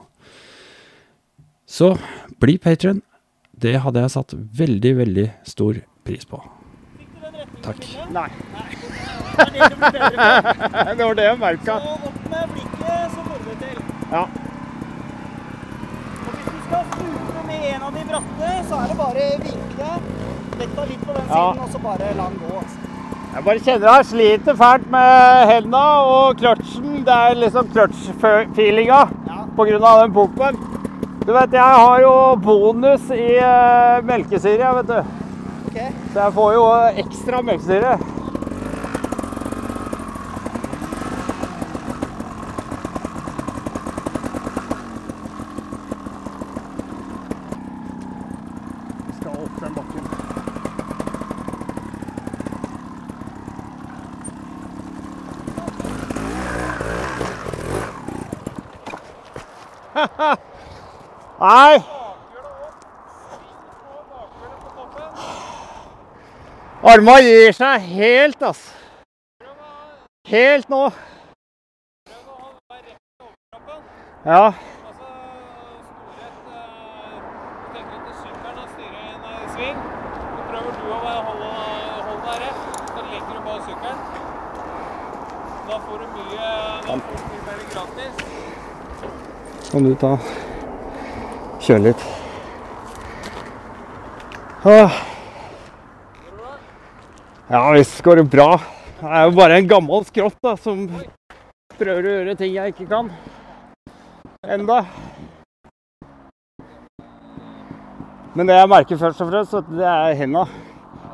[1.69, 1.93] Så
[2.41, 3.03] bli patron.
[3.61, 6.41] Det hadde jeg satt veldig, veldig stor pris på.
[7.61, 7.87] Takk.
[8.11, 8.29] Nei.
[10.97, 11.75] Det var det jeg merka.
[11.79, 13.77] Så opp med blikket, så får du det til.
[14.11, 14.23] Ja.
[16.21, 19.91] Og hvis du skal stupe med en av de bratte, så er det bare vinkle.
[20.61, 21.43] Lett deg litt på den Ja.
[21.45, 22.51] siden, og så bare la den gå.
[22.59, 22.77] Altså.
[23.33, 27.05] Jeg bare kjenner jeg sliter fælt med hendene og kløtsjen.
[27.07, 29.39] Det er liksom kløtsj-feelinga Ja.
[29.55, 30.01] pga.
[30.03, 30.57] den pumpen.
[31.25, 35.03] Du vet, jeg har jo bonus i uh, melkesyre, vet du.
[35.67, 35.77] Ok.
[36.13, 36.63] Så jeg får jo
[37.05, 37.99] ekstra melkesyre.
[61.41, 61.83] Nei,
[66.91, 68.59] Arma gir seg helt, ass.
[70.27, 70.89] Helt nå.
[74.25, 74.51] Ja.
[85.67, 86.49] Da får du mye,
[86.87, 88.15] da får du mye mer gratis.
[89.69, 90.11] Kan du ta
[91.61, 92.03] Kjøre litt.
[94.65, 95.01] Åh.
[97.51, 98.49] Ja visst går det bra.
[99.01, 100.85] Jeg er jo bare en gammel skrott da, som
[101.75, 103.09] prøver å gjøre ting jeg ikke kan.
[104.47, 104.77] Enda.
[108.39, 110.45] Men det jeg merker først og fremst, det er henda.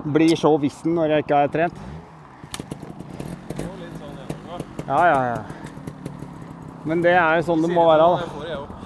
[0.05, 1.79] Blir så vissen når jeg ikke har trent.
[4.87, 5.39] Ja, ja, ja.
[6.85, 8.05] Men det er jo sånn det må være.
[8.05, 8.17] da.
[8.21, 8.77] Det får jeg opp.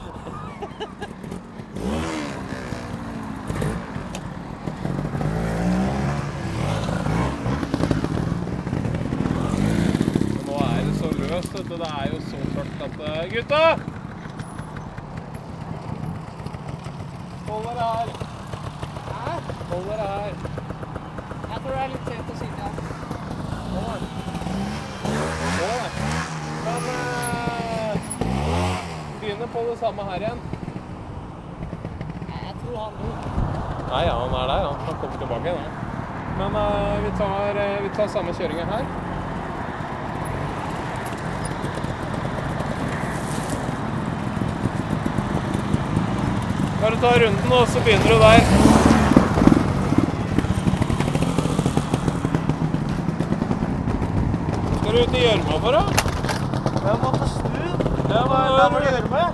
[10.32, 11.71] Men Nå er det så løst, vet du.
[11.82, 13.62] Det er jo så tørt at eh, Gutta!
[17.48, 18.10] Hold dere her.
[19.22, 19.34] Hæ?
[19.72, 20.36] Hold dere her.
[21.50, 22.36] Jeg tror det er litt sent å.
[23.72, 24.02] Hold her.
[26.68, 27.94] Men eh,
[29.22, 30.40] begynner på det samme her igjen.
[32.30, 33.16] Jeg tror han bor.
[33.90, 34.68] Nei, ja, han er der.
[34.70, 35.72] Han, han kommer tilbake igjen.
[36.44, 39.01] Men eh, vi, tar, eh, vi tar samme kjøringa her.
[46.82, 48.42] Når du tar runden, og så begynner du der.
[54.78, 55.84] Skal du ut i gjørma for, da?
[56.88, 57.66] Jeg måtte snu.
[58.12, 58.66] Ja, hva ja, ja,
[59.22, 59.28] ja,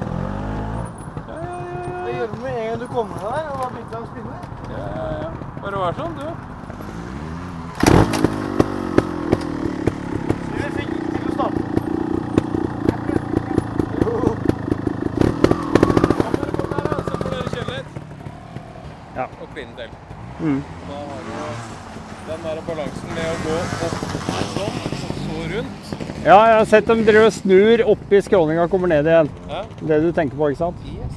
[2.05, 4.05] Det gjør du med en gang du kommer deg der, og da begynte jeg å
[4.11, 4.37] spinne.
[4.69, 5.29] ja, ja, ja.
[5.61, 6.13] Bare vær sånn.
[10.51, 11.61] Du fikk ikke til å starte.
[16.17, 17.89] Kom dere, kom dere, så får dere kjøre litt.
[19.17, 19.25] Ja.
[19.41, 19.89] Og kline til.
[20.39, 20.63] Mm.
[20.87, 21.33] Da har du
[22.27, 23.71] den der balansen med å gå opp
[24.53, 24.75] sånn,
[25.07, 25.93] og så rundt.
[26.27, 29.29] Ja, jeg har sett dem drive og snur oppi skråninga og kommer ned igjen.
[29.49, 29.63] Ja.
[29.79, 30.85] Det du tenker på, ikke sant?
[30.91, 31.15] Yes.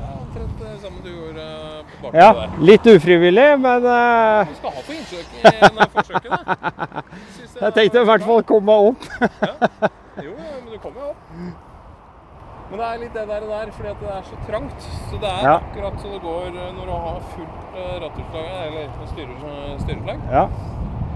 [0.00, 1.46] Ja, omtrent det samme du gjorde
[1.92, 2.58] på bakgrunnen Ja, der.
[2.70, 4.50] litt ufrivillig, men uh...
[4.50, 5.42] Du skal ha på innsøk i
[5.96, 6.38] forsøket, da.
[7.60, 9.02] Jeg, jeg tenkte i hvert fall komme meg opp.
[10.24, 11.20] Jo, jo, men du kommer jo opp.
[12.69, 14.88] Men det er litt det der, der fordi at det er så trangt.
[15.10, 15.54] Så det er Ja.
[15.60, 17.94] akkurat så det går når du har fullt uh,
[18.66, 20.20] eller styrer, styreflagg.
[20.32, 20.44] Ja.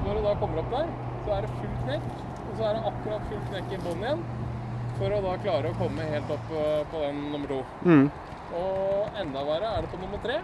[0.04, 0.88] Når du da kommer opp der,
[1.24, 2.08] så er det full knekk.
[2.44, 4.24] Og så er det akkurat full knekk i bånn igjen.
[4.98, 7.62] For å da klare å komme helt opp eh, på den nummer to.
[7.82, 8.04] Mm.
[8.54, 10.36] Og enda verre er det på nummer tre.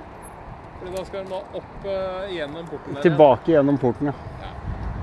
[0.80, 3.04] Fordi da skal den da opp eh, gjennom porten der.
[3.04, 4.14] Tilbake gjennom porten, ja.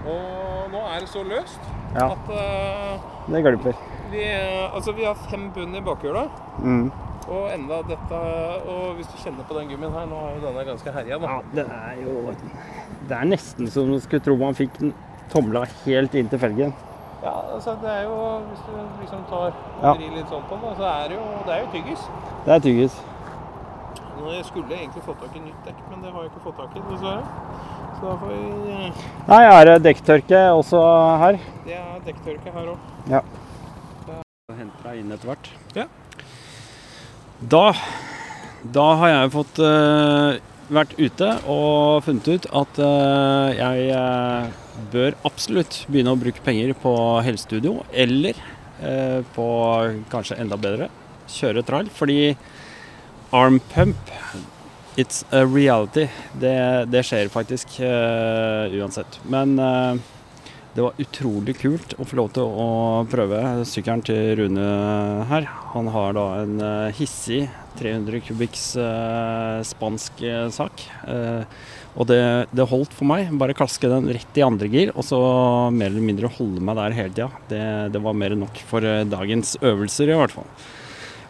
[0.08, 1.60] Og nå er det så løst
[1.96, 2.10] Ja.
[2.12, 3.76] at uh, Det glipper.
[4.12, 6.28] Vi, eh, altså vi har fem bunn i bakhjula.
[6.64, 6.92] Mm.
[7.28, 8.18] Og enda dette
[8.72, 11.28] Og hvis du kjenner på den gummien her, nå er jo denne ganske herja, da.
[11.28, 12.14] Ja, det er jo
[13.10, 14.94] Det er nesten som du skulle tro man fikk den
[15.34, 16.72] tomla helt inn til felgen.
[17.24, 18.16] Ja, altså det er jo
[18.48, 19.94] Hvis du liksom tar og Ja.
[19.94, 22.08] vrir litt sånn på den, så er det jo Det er jo tyggis.
[22.46, 22.96] Det er tyggis.
[24.18, 26.58] Nå, Jeg skulle egentlig fått tak i nytt dekk, men det har jeg ikke fått
[26.58, 27.24] tak i, dessverre.
[27.98, 30.80] Så da får vi eh, Nei, er det dekktørke også
[31.20, 31.38] her?
[31.66, 32.78] Det er dekktørke her òg.
[33.10, 33.22] Ja.
[34.48, 35.48] Henter deg inn etter hvert.
[35.76, 35.84] Ja.
[37.52, 37.64] Da,
[38.78, 40.38] da har jeg fått uh,
[40.72, 44.48] vært ute og funnet ut at uh, jeg uh,
[44.96, 46.96] bør absolutt begynne å bruke penger på
[47.28, 48.40] helsestudio, eller
[49.36, 49.52] på
[50.14, 50.88] kanskje enda bedre
[51.28, 51.92] kjøre trail.
[51.92, 52.38] Fordi
[53.36, 54.16] arm pump,
[54.96, 56.08] it's a reality.
[56.40, 59.20] Det, det skjer faktisk uansett.
[59.28, 59.58] Men
[60.78, 62.66] det var utrolig kult å få lov til å
[63.10, 64.66] prøve sykkelen til Rune
[65.26, 65.48] her.
[65.74, 67.48] Han har da en eh, hissig
[67.80, 70.84] 300 kubikks eh, spansk eh, sak.
[71.10, 71.42] Eh,
[71.98, 72.22] og det,
[72.54, 73.34] det holdt for meg.
[73.42, 75.20] Bare klaske den rett i andre gir, og så
[75.74, 77.30] mer eller mindre holde meg der hele tida.
[77.50, 77.64] Det,
[77.96, 80.52] det var mer enn nok for eh, dagens øvelser, i hvert fall.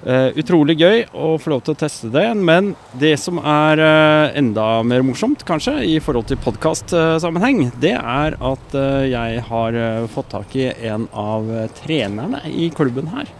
[0.06, 4.38] Eh, utrolig gøy å få lov til å teste det, men det som er uh,
[4.38, 9.80] enda mer morsomt, kanskje, i forhold til podkastsammenheng, det er at eh, jeg har
[10.14, 11.50] fått tak i en av
[11.82, 13.34] trenerne i klubben her.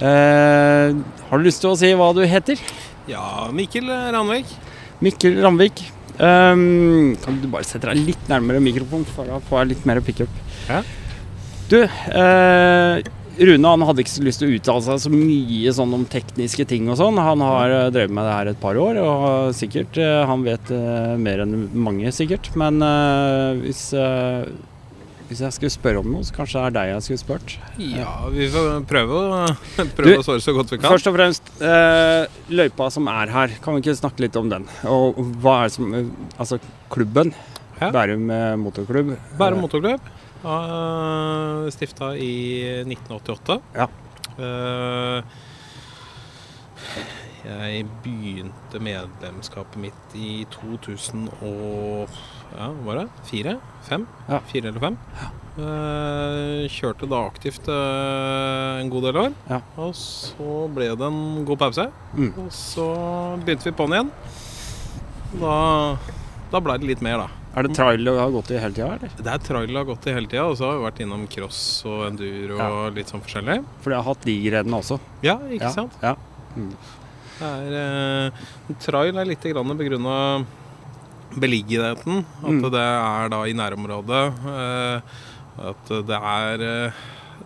[0.00, 2.60] Har du lyst til å si hva du heter?
[3.10, 4.48] Ja, Mikkel Ranvik.
[5.04, 5.82] Mikkel Ranvik.
[6.20, 10.00] Um, kan du bare sette deg litt nærmere mikrofonen, for da får jeg litt mer
[10.04, 10.40] pickup.
[10.68, 10.82] Ja.
[11.70, 13.00] Du, eh,
[13.40, 16.66] Rune han hadde ikke så lyst til å uttale seg så mye sånn om tekniske
[16.68, 17.20] ting og sånn.
[17.24, 20.72] Han har eh, drevet med det her et par år, og sikkert eh, han vet
[20.76, 22.50] eh, mer enn mange, sikkert.
[22.60, 22.82] Men
[23.62, 23.82] hvis,
[25.30, 27.56] hvis jeg skulle spørre om noe, så kanskje det er deg jeg skulle spurt.
[27.80, 29.24] Ja, vi får prøve
[29.96, 30.90] prøve Du, å svare så godt vi kan.
[30.92, 31.52] Først og fremst,
[32.52, 34.68] løypa som er her, kan vi ikke snakke litt om den?
[34.90, 35.96] Og hva er det som
[36.36, 36.60] Altså,
[36.92, 37.32] klubben.
[37.80, 37.88] Ja.
[37.94, 38.28] Bærum
[38.60, 39.14] motorklubb.
[39.40, 40.16] Bærum motorklubb.
[40.40, 42.32] Uh, Stifta i
[42.86, 43.58] 1988.
[43.76, 43.88] Ja.
[44.40, 45.22] Eh,
[47.44, 52.08] jeg begynte medlemskapet mitt i 2000 og
[52.50, 53.04] Ja, var det?
[53.28, 53.58] Fire?
[53.86, 54.06] Fem?
[54.28, 54.40] Ja.
[54.50, 54.96] Fire eller fem?
[55.60, 59.36] Eh, kjørte da aktivt en god del år.
[59.50, 59.60] Ja.
[59.78, 61.86] Og så ble det en god pause.
[62.16, 62.32] Mm.
[62.42, 62.88] Og så
[63.44, 64.10] begynte vi på'n igjen.
[65.38, 65.58] Da,
[66.50, 67.39] da ble det litt mer, da.
[67.56, 69.10] Er det trail du har gått i hele tida, eller?
[69.18, 71.60] Det er trail har gått i hele tida, og så har vi vært innom cross
[71.90, 72.68] og enduro Ja.
[72.70, 73.64] og litt sånn forskjellig.
[73.82, 75.00] For du har hatt de grenene også.
[75.26, 75.92] Ja, ikke Ja, sant?
[76.02, 76.14] Ja.
[77.40, 80.44] Det er, eh, trail er litt begrunna
[81.38, 82.24] beliggenheten.
[82.42, 82.62] At Mm.
[82.70, 84.24] det er da i nærområdet.
[84.46, 85.00] Eh,
[85.70, 86.54] at det er
[86.86, 86.92] eh,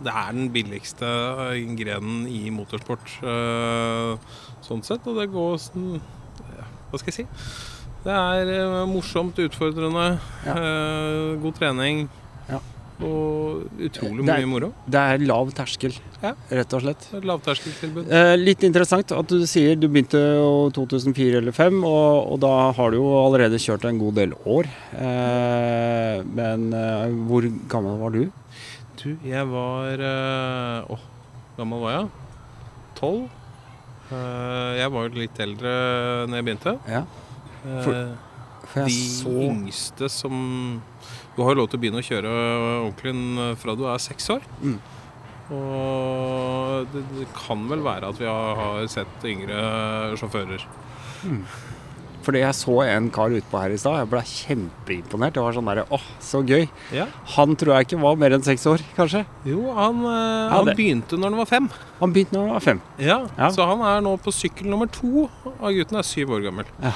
[0.03, 4.17] det er den billigste eh, grenen i motorsport eh,
[4.61, 5.07] sånn sett.
[5.07, 5.59] Og det går
[6.91, 7.27] Hva skal jeg si?
[8.05, 10.55] Det er eh, morsomt, utfordrende, Ja.
[10.61, 12.03] eh, god trening.
[12.51, 12.59] Ja.
[13.01, 14.69] Og utrolig er- mye moro.
[14.87, 16.35] Det er lav terskel, Ja.
[16.51, 17.09] rett og slett.
[17.15, 18.11] Et lavterskeltilbud.
[18.13, 22.73] Eh, litt interessant at du sier du begynte i 2004 eller 2005, og, og da
[22.73, 24.69] har du jo allerede kjørt en god del år.
[24.95, 28.31] Eh, men eh, hvor gammel var du?
[29.03, 31.01] Du, jeg var eh, Åh,
[31.59, 32.09] gammel var jeg?
[33.01, 33.27] Tolv?
[34.13, 35.75] Eh, jeg var jo litt eldre
[36.29, 36.79] når jeg begynte.
[36.89, 37.03] Ja,
[37.65, 38.17] For-
[38.65, 40.33] for jeg de så yngste som
[41.37, 42.31] Du har jo lov til å begynne å kjøre
[42.87, 44.41] ordentlig fra du er seks år.
[44.63, 44.79] Mm.
[45.53, 49.59] Og det, det kan vel være at vi har, har sett yngre
[50.21, 50.65] sjåfører.
[52.25, 53.99] Fordi jeg så en kar utpå her i stad.
[54.01, 55.35] Jeg ble kjempeimponert.
[55.37, 56.63] Det var sånn derre åh, så gøy.
[56.97, 57.05] Ja.
[57.35, 59.27] Han tror jeg ikke var mer enn seks år, kanskje.
[59.45, 61.69] Jo, han, eh, Ja, han begynte når han var fem.
[62.01, 62.81] Han begynte når han var fem.
[62.99, 63.51] Ja, Ja.
[63.53, 66.65] Så han er nå på sykkel nummer to, og gutten er syv år gammel.
[66.81, 66.95] Ja.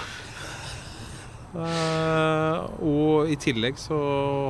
[1.56, 3.96] Eh, og i tillegg så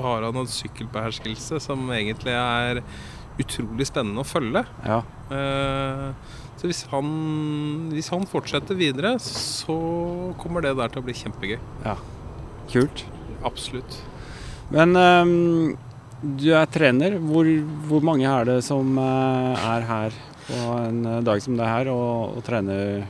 [0.04, 2.82] har han en sykkelbeherskelse som egentlig er
[3.38, 4.64] utrolig spennende å følge.
[4.86, 5.00] Ja.
[5.30, 7.10] Eh, så hvis han,
[7.94, 9.78] hvis han fortsetter videre, så
[10.42, 11.58] kommer det der til å bli kjempegøy.
[11.84, 11.94] Ja.
[12.72, 13.04] Kult.
[13.46, 14.00] Absolutt.
[14.74, 15.76] Men um,
[16.20, 17.14] du er trener.
[17.22, 17.46] Hvor,
[17.88, 20.18] hvor mange er det som eh, er her
[20.48, 23.06] på en dag som det her og, og trener?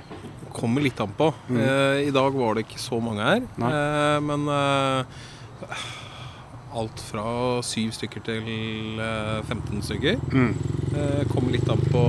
[0.55, 1.31] Kommer litt an på.
[1.49, 1.59] Mm.
[1.63, 3.43] Eh, I dag var det ikke så mange her.
[3.69, 5.75] Eh, men eh,
[6.79, 7.25] alt fra
[7.67, 10.19] syv stykker til eh, 15 stykker.
[10.33, 10.51] Mm.
[10.95, 12.05] Eh, kommer litt an på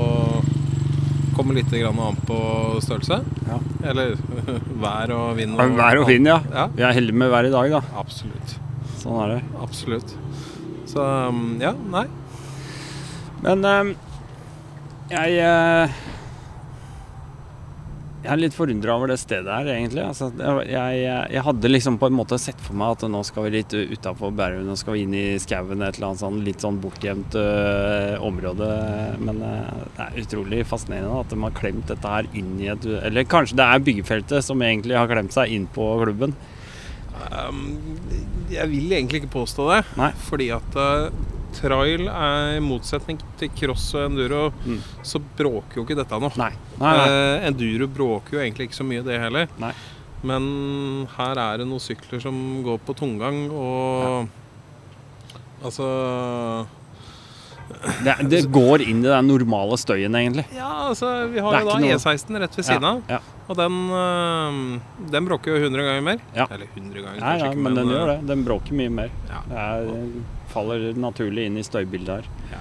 [1.39, 2.35] Kommer litt grann an på
[2.83, 3.21] størrelse.
[3.47, 3.57] Ja.
[3.87, 4.17] Eller
[4.83, 5.53] vær og vind.
[5.55, 6.41] Vær og vind, ja.
[6.51, 7.79] Ja, Vi er heldige med vær i dag, da.
[8.01, 8.57] absolutt.
[8.99, 9.39] Sånn er det.
[9.63, 10.11] Absolutt.
[10.89, 10.99] Så
[11.31, 12.03] um, ja, nei.
[13.45, 13.93] Men ehm,
[15.13, 15.95] jeg eh,
[18.19, 20.01] Jeg er litt forundra over det stedet her, egentlig.
[20.03, 23.45] Altså, jeg, jeg, jeg hadde liksom på en måte sett for meg at nå skal
[23.45, 26.65] vi litt utafor Bærum, nå skal vi inn i skauen, et eller annet sånn litt
[26.65, 28.69] sånn bortgjemt øh, område.
[29.23, 32.87] Men øh, det er utrolig fascinerende at de har klemt dette her inn i et
[32.99, 36.35] Eller kanskje det er byggefeltet som egentlig har klemt seg inn på klubben.
[37.31, 37.63] Um,
[38.51, 39.81] jeg vil egentlig ikke påstå det.
[39.99, 40.11] Nei.
[40.27, 41.07] Fordi at uh,
[41.53, 44.79] trail er i motsetning til cross og enduro, Mm.
[45.03, 46.31] så bråker jo ikke dette noe.
[46.37, 46.51] Nei.
[46.79, 47.07] Nei, nei.
[47.09, 49.47] Eh, enduro bråker jo egentlig ikke så mye, det heller.
[49.59, 49.73] Nei.
[50.23, 54.27] Men her er det noen sykler som går på tomgang, og
[55.63, 55.85] Altså
[58.03, 60.45] Det, det går inn i den normale støyen, egentlig.
[60.55, 63.01] Ja, altså, vi har jo da noe- E16 rett ved siden av.
[63.09, 66.19] Ja, Og den, øh, den bråker jo 100 ganger mer.
[66.35, 66.45] Ja.
[66.51, 68.17] Eller 100 ganger, kanskje ja, ikke, men den øh, gjør det.
[68.33, 69.09] Den bråker mye mer.
[69.29, 69.39] Ja.
[69.49, 70.11] Det er,
[70.53, 72.59] faller naturlig inn i støybildet her.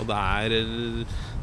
[0.00, 0.48] Og det er,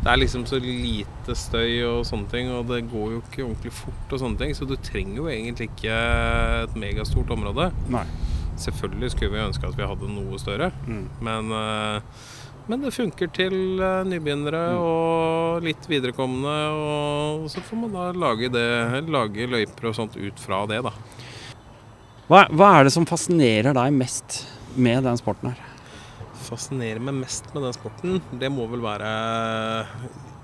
[0.04, 3.72] det er liksom så lite støy og sånne ting, og det går jo ikke ordentlig
[3.72, 5.96] fort og sånne ting, så du trenger jo egentlig ikke
[6.66, 7.70] et megastort område.
[7.94, 8.04] Nei.
[8.60, 11.06] Selvfølgelig skulle vi ønske at vi hadde noe større, Mm.
[11.24, 12.02] men, øh,
[12.70, 14.82] men det funker til øh, nybegynnere Mm.
[14.86, 18.66] og litt viderekomne, og så får man da lage, det,
[19.10, 20.92] lage løyper og sånt ut fra det, da.
[22.32, 24.44] Hva, hva er det som fascinerer deg mest
[24.78, 25.68] med den sporten her?
[26.52, 29.86] fascinerer meg mest med den sporten, det må vel være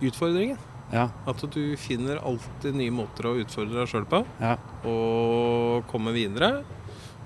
[0.08, 0.58] utfordringen.
[0.94, 4.54] Ja, At du finner alltid nye måter å utfordre deg sjøl på, ja,
[4.88, 6.62] og komme videre.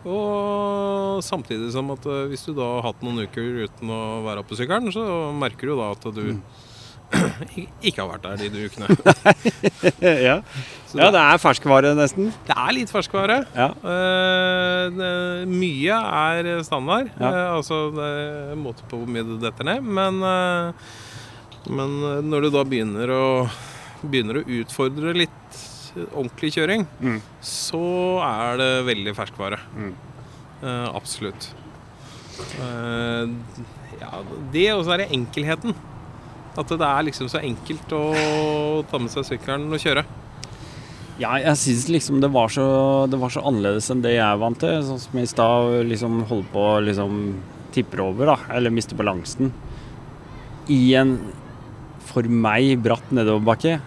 [0.07, 4.45] Og samtidig som at eh, hvis du da har hatt noen uker uten å være
[4.47, 5.05] på sykkelen, så
[5.37, 6.43] merker du da at du Mm.
[7.87, 8.87] ikke har vært der de ukene.
[10.27, 10.37] ja.
[10.95, 12.31] Ja, det er ferskvare, nesten.
[12.47, 13.41] Det er litt ferskvare.
[13.55, 13.69] Ja.
[13.93, 15.11] Eh, det,
[15.51, 17.11] mye er standard.
[17.17, 17.31] Ja.
[17.31, 19.87] Eh, altså det er måte på hvor mye det detter ned.
[19.99, 20.95] Men, eh,
[21.71, 23.25] men eh, når du da begynner å,
[24.03, 25.61] begynner å utfordre litt
[26.11, 27.19] ordentlig kjøring, Mm.
[27.41, 27.81] så
[28.25, 29.59] er det veldig ferskvare.
[29.75, 29.93] Mm.
[30.63, 31.49] Uh, absolutt.
[32.59, 33.27] Uh,
[34.01, 34.21] ja,
[34.53, 35.75] det og så er det enkelheten.
[36.57, 40.03] At det er liksom så enkelt å ta med seg sykkelen og kjøre.
[41.21, 42.65] Ja, jeg syns liksom det var, så,
[43.11, 44.81] det var så annerledes enn det jeg er vant til.
[44.83, 47.19] Sånn som i stad, liksom holde på Og liksom
[47.75, 48.37] tipper over, da.
[48.57, 49.51] Eller mister balansen.
[50.71, 51.13] I en
[52.11, 53.77] for meg bratt nedoverbakke.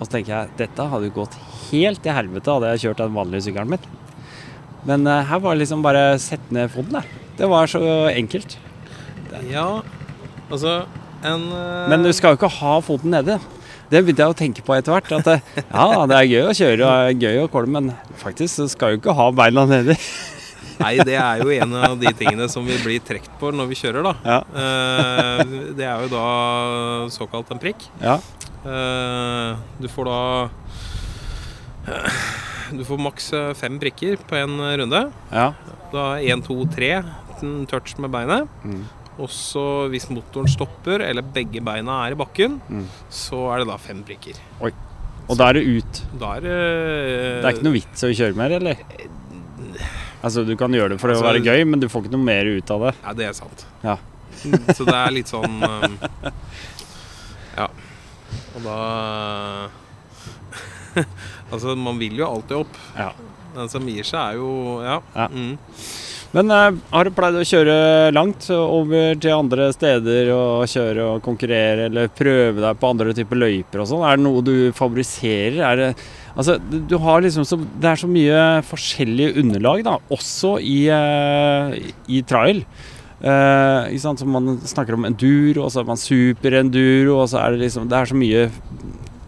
[0.00, 1.36] Og så tenker jeg dette hadde jo gått
[1.68, 3.88] helt til helvete hadde jeg kjørt den vanlige sykkelen min.
[4.88, 7.08] Men uh, her var det liksom bare sette ned foten, der.
[7.36, 8.56] Det var så enkelt.
[9.50, 9.82] Ja,
[10.48, 10.82] altså
[11.20, 11.88] en uh...
[11.92, 13.36] Men du skal jo ikke ha foten nede.
[13.90, 15.12] Det begynte jeg å tenke på etter hvert.
[15.18, 18.68] At det, ja, det er gøy å kjøre og gøy å kolme, men faktisk så
[18.70, 19.98] skal du ikke ha beina nedi.
[20.80, 23.76] Nei, det er jo en av de tingene som vi blir trukket på når vi
[23.82, 24.12] kjører, da.
[24.24, 24.38] Ja.
[24.62, 26.28] Eh, det er jo da
[27.12, 27.84] såkalt en prikk.
[28.00, 28.16] Ja.
[28.64, 30.50] Eh, du får da
[32.76, 35.04] Du får maks eh, fem prikker på en runde.
[35.32, 35.52] ja.
[35.90, 37.00] Da én, to, tre
[37.66, 38.46] touch med beinet.
[38.62, 38.84] Mm.
[39.18, 42.84] Og så hvis motoren stopper, eller begge beina er i bakken, Mm.
[43.10, 44.38] så er det da fem prikker.
[44.62, 46.02] Og da er det ut.
[46.20, 46.54] Da er det
[47.42, 48.76] Det er ikke noe vits å kjøre mer, eller?
[50.22, 52.24] Altså, du kan gjøre det for Altså- å være gøy, men du får ikke noe
[52.24, 52.94] mer ut av det.
[53.02, 53.66] Ja, det er sant.
[53.82, 53.96] Ja.
[54.76, 55.98] Så det er litt sånn um.
[58.56, 58.78] Og da
[61.52, 62.78] Altså, man vil jo alltid opp.
[62.98, 63.10] Ja.
[63.54, 64.52] Den som gir seg, er jo
[64.84, 65.00] Ja.
[65.16, 65.26] Ja.
[65.32, 65.58] Mm.
[66.30, 67.74] Men eh, har du pleid å kjøre
[68.14, 73.40] langt over til andre steder og kjøre og konkurrere, eller prøve deg på andre typer
[73.40, 74.04] løyper og sånn?
[74.06, 75.58] Er det noe du favoriserer?
[75.72, 75.92] Er det
[76.38, 81.90] Altså, du har liksom så Det er så mye forskjellige underlag, da, også i, eh,
[82.06, 82.62] i trail.
[83.20, 84.20] Eh, ikke sant?
[84.22, 87.88] Så man snakker om enduro, og så er man superenduro, og så er det liksom
[87.90, 88.44] Det er så mye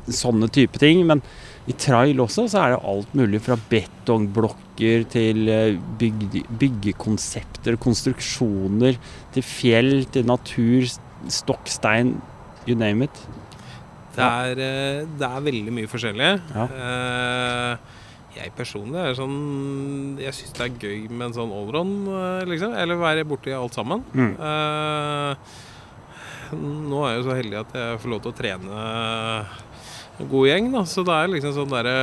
[0.09, 1.05] sånne type ting.
[1.09, 1.23] Men
[1.69, 8.99] i trail også så er det alt mulig fra betongblokker til eh, bygge, byggekonsepter, konstruksjoner,
[9.35, 10.89] til fjell, til natur,
[11.31, 12.17] stokk, stein,
[12.67, 13.25] you name it.
[14.17, 16.33] Det, er, eh, det er veldig mye forskjellig.
[16.53, 16.67] Ja.
[16.67, 17.92] Eh,
[18.37, 22.77] jeg personlig er sånn Jeg syns det er gøy med en sånn allround, eh, liksom.
[22.79, 24.05] Eller være borti alt sammen.
[24.17, 24.33] Mm.
[24.49, 25.33] Eh,
[26.53, 28.81] nå er jeg jo så heldig at jeg får lov til å trene
[30.21, 30.83] en god gjeng, da.
[30.89, 31.97] Så det er liksom sånn derre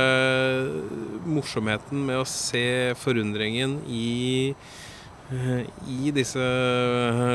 [1.30, 4.54] morsomheten med å se forundringen i
[5.30, 6.44] eh, i disse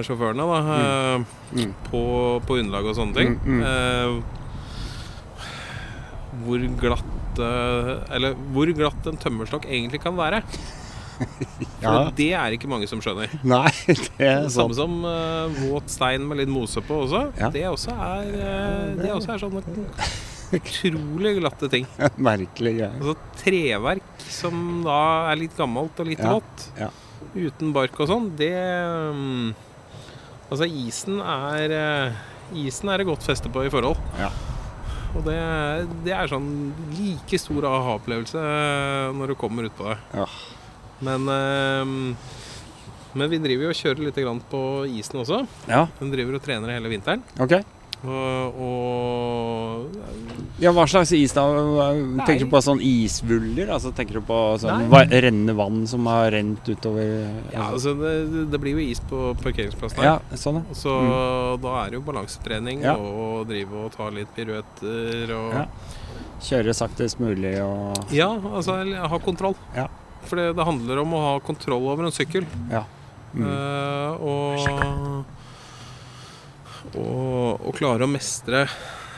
[0.08, 0.60] sjåførene, da.
[0.66, 1.26] Mm.
[1.56, 1.72] Mm.
[1.90, 2.02] På,
[2.46, 3.32] på underlag og sånne ting.
[3.44, 3.62] Mm, mm.
[3.72, 4.12] Eh,
[6.46, 10.42] hvor glatt Eller hvor glatt en tømmerstokk egentlig kan være.
[11.16, 12.10] For Ja.
[12.16, 13.32] det er ikke mange som skjønner.
[13.48, 17.22] Nei, det er Det samme som uh, våt stein med litt mose på også.
[17.40, 17.48] Ja.
[17.54, 19.64] Det også er, uh, det også er sånne
[20.56, 21.88] utrolig glatte ting.
[22.30, 22.92] Merkelig greie.
[23.00, 25.00] Altså treverk som da
[25.32, 26.90] er litt gammelt og litt Ja, vått, ja.
[27.48, 28.52] uten bark og sånn, det
[29.16, 29.54] um,
[30.52, 32.20] Altså isen er uh,
[32.62, 33.98] Isen er det godt feste på i forhold.
[34.22, 34.28] Ja.
[35.16, 35.38] Og det,
[36.06, 36.50] det er sånn
[36.98, 39.98] like stor aha-opplevelse eh, når du kommer utpå det.
[40.20, 40.26] Ja.
[41.06, 41.94] Men eh,
[43.16, 44.60] men vi driver jo og kjører litt grann på
[44.92, 45.38] isen også.
[45.72, 47.24] Ja, Hun driver og trener hele vinteren.
[47.40, 47.62] ok.
[48.04, 49.96] Og, og
[50.62, 51.44] Ja, Hva slags is da?
[52.26, 53.72] Tenker du på sånn isvuller?
[53.76, 57.08] Altså Tenker du på sånn va- rennende vann som har rent utover
[57.54, 58.14] Ja, altså det,
[58.52, 60.78] det blir jo is på parkeringsplassen ja, sånn ja.
[60.78, 60.94] Så
[61.64, 62.96] da er det jo balansetrening Ja.
[63.00, 65.66] og drive og ta litt piruetter og Ja.
[66.46, 69.56] Kjøre saktest mulig og Ja, altså ha kontroll.
[69.76, 69.88] Ja.
[70.26, 72.46] For det, det handler om å ha kontroll over en sykkel.
[73.36, 73.46] Mm.
[73.46, 75.26] Uh, og,
[76.96, 77.36] og
[77.66, 78.66] og klare å mestre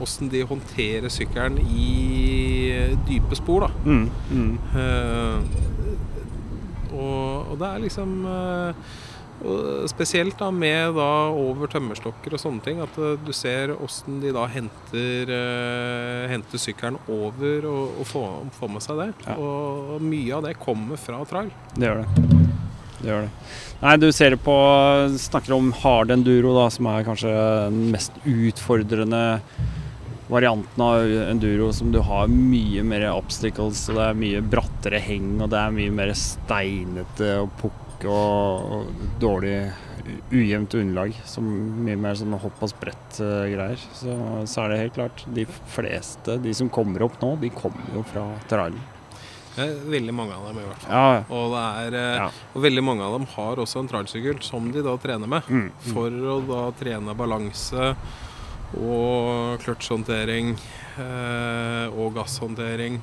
[0.01, 2.71] åssen de håndterer sykkelen i
[3.05, 3.69] dype spor, da.
[3.85, 4.07] Mm.
[4.33, 4.55] Mm.
[4.81, 5.78] Eh,
[6.99, 8.91] og, og det er liksom eh,
[9.87, 14.33] Spesielt da med da over tømmerstokker og sånne ting, at eh, du ser åssen de
[14.35, 19.09] da henter, eh, henter sykkelen over og, og får, får med seg det.
[19.29, 19.37] Ja.
[19.39, 21.53] Og, og mye av det kommer fra trail.
[21.77, 22.27] Det gjør det.
[22.99, 23.31] Det gjør det.
[23.79, 24.55] Nei, du ser det på
[25.29, 27.31] Snakker om hard enduro, da, som er kanskje
[27.71, 29.23] den mest utfordrende
[30.29, 35.37] varianten av enduro, som du har mye mer obstacles, og det er mye brattere heng,
[35.41, 39.55] og det er mye mer steinete og pukk og, og dårlig
[40.33, 41.17] ujevnt underlag.
[41.27, 41.49] Som
[41.85, 43.81] mye mer sånn hopp og sprett-greier.
[43.97, 44.13] Så,
[44.49, 48.05] så er det helt klart De fleste, de som kommer opp nå, de kommer jo
[48.13, 48.79] fra trailen.
[49.59, 50.93] Eh, Veldig mange av dem, i hvert fall.
[50.95, 51.19] Ja.
[51.35, 52.29] Og, det er, eh, Ja.
[52.55, 55.49] og veldig mange av dem har også en trailsykkel som de da trener med.
[55.49, 55.91] Mm, mm.
[55.91, 57.91] For å da trene balanse
[58.77, 62.99] og kløtsjhåndtering eh, og gasshåndtering.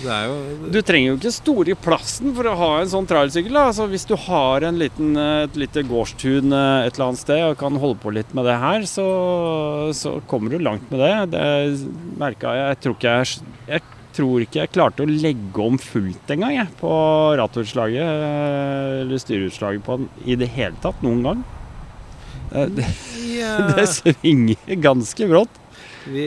[0.00, 3.56] Er jo Du trenger jo ikke store plassen for å ha en sånn trailsykkel.
[3.60, 7.44] Altså, hvis du har en liten, eh, et lite gårdstun eh, et eller annet sted
[7.44, 9.06] og kan holde på litt med det her, så,
[9.96, 11.14] så kommer du langt med det.
[11.36, 11.46] Det
[12.20, 12.68] merka jeg.
[12.74, 13.86] Jeg tror ikke jeg, jeg
[14.16, 16.92] tror ikke jeg klarte å legge om fullt engang på
[17.40, 21.48] rattutslaget eller styreutslaget på den i det hele tatt noen gang.
[22.52, 22.86] Eh, Det,
[23.76, 25.56] det svinger ganske brått.
[26.10, 26.24] vi,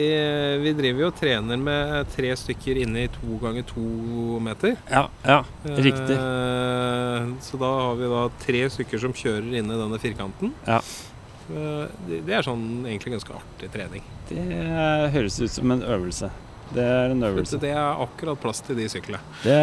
[0.62, 3.82] vi driver jo og trener med tre stykker inne i to ganger to
[4.40, 4.76] meter.
[4.90, 6.14] Ja, ja, riktig.
[6.16, 10.54] Eh, så da har vi da tre stykker som kjører inne i denne firkanten.
[10.68, 10.78] Ja.
[11.50, 14.06] Eh, det, det er sånn egentlig ganske artig trening.
[14.30, 14.46] Det
[15.12, 16.30] høres ut som en øvelse.
[16.74, 17.58] Det er en øvelse.
[17.60, 19.20] Det er akkurat plass til de syklene.
[19.44, 19.58] Det,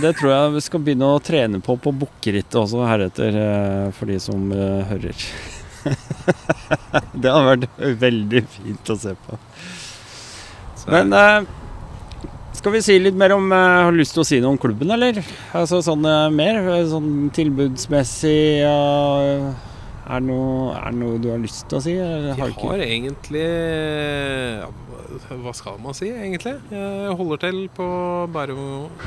[0.00, 4.08] det tror jeg vi skal begynne å trene på på bukkerittet også heretter, eh, for
[4.08, 5.26] de som eh, hører.
[7.22, 7.68] det har vært
[8.00, 9.38] veldig fint å se på.
[10.80, 11.46] Så Men eh,
[12.56, 14.60] skal vi si litt mer om eh, Har du lyst til å si noe om
[14.60, 15.20] klubben, eller?
[15.56, 16.60] Altså sånn eh, mer?
[16.76, 18.74] eh, Sånn tilbudsmessig ja,
[20.06, 21.96] er, det noe, er det noe du har lyst til å si?
[21.98, 23.46] eller Jeg har har egentlig
[24.62, 24.68] ja,
[25.42, 26.54] Hva skal man si, egentlig?
[26.70, 27.86] Jeg holder til på
[28.34, 28.62] Bærum,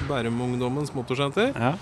[0.09, 1.51] Bærumungdommens motorsenter.
[1.55, 1.73] Ja.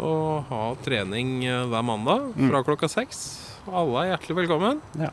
[0.00, 2.50] Og har trening eh, hver mandag Mm.
[2.52, 3.22] fra klokka seks.
[3.68, 4.80] Alle er hjertelig velkommen.
[4.98, 5.10] Ja.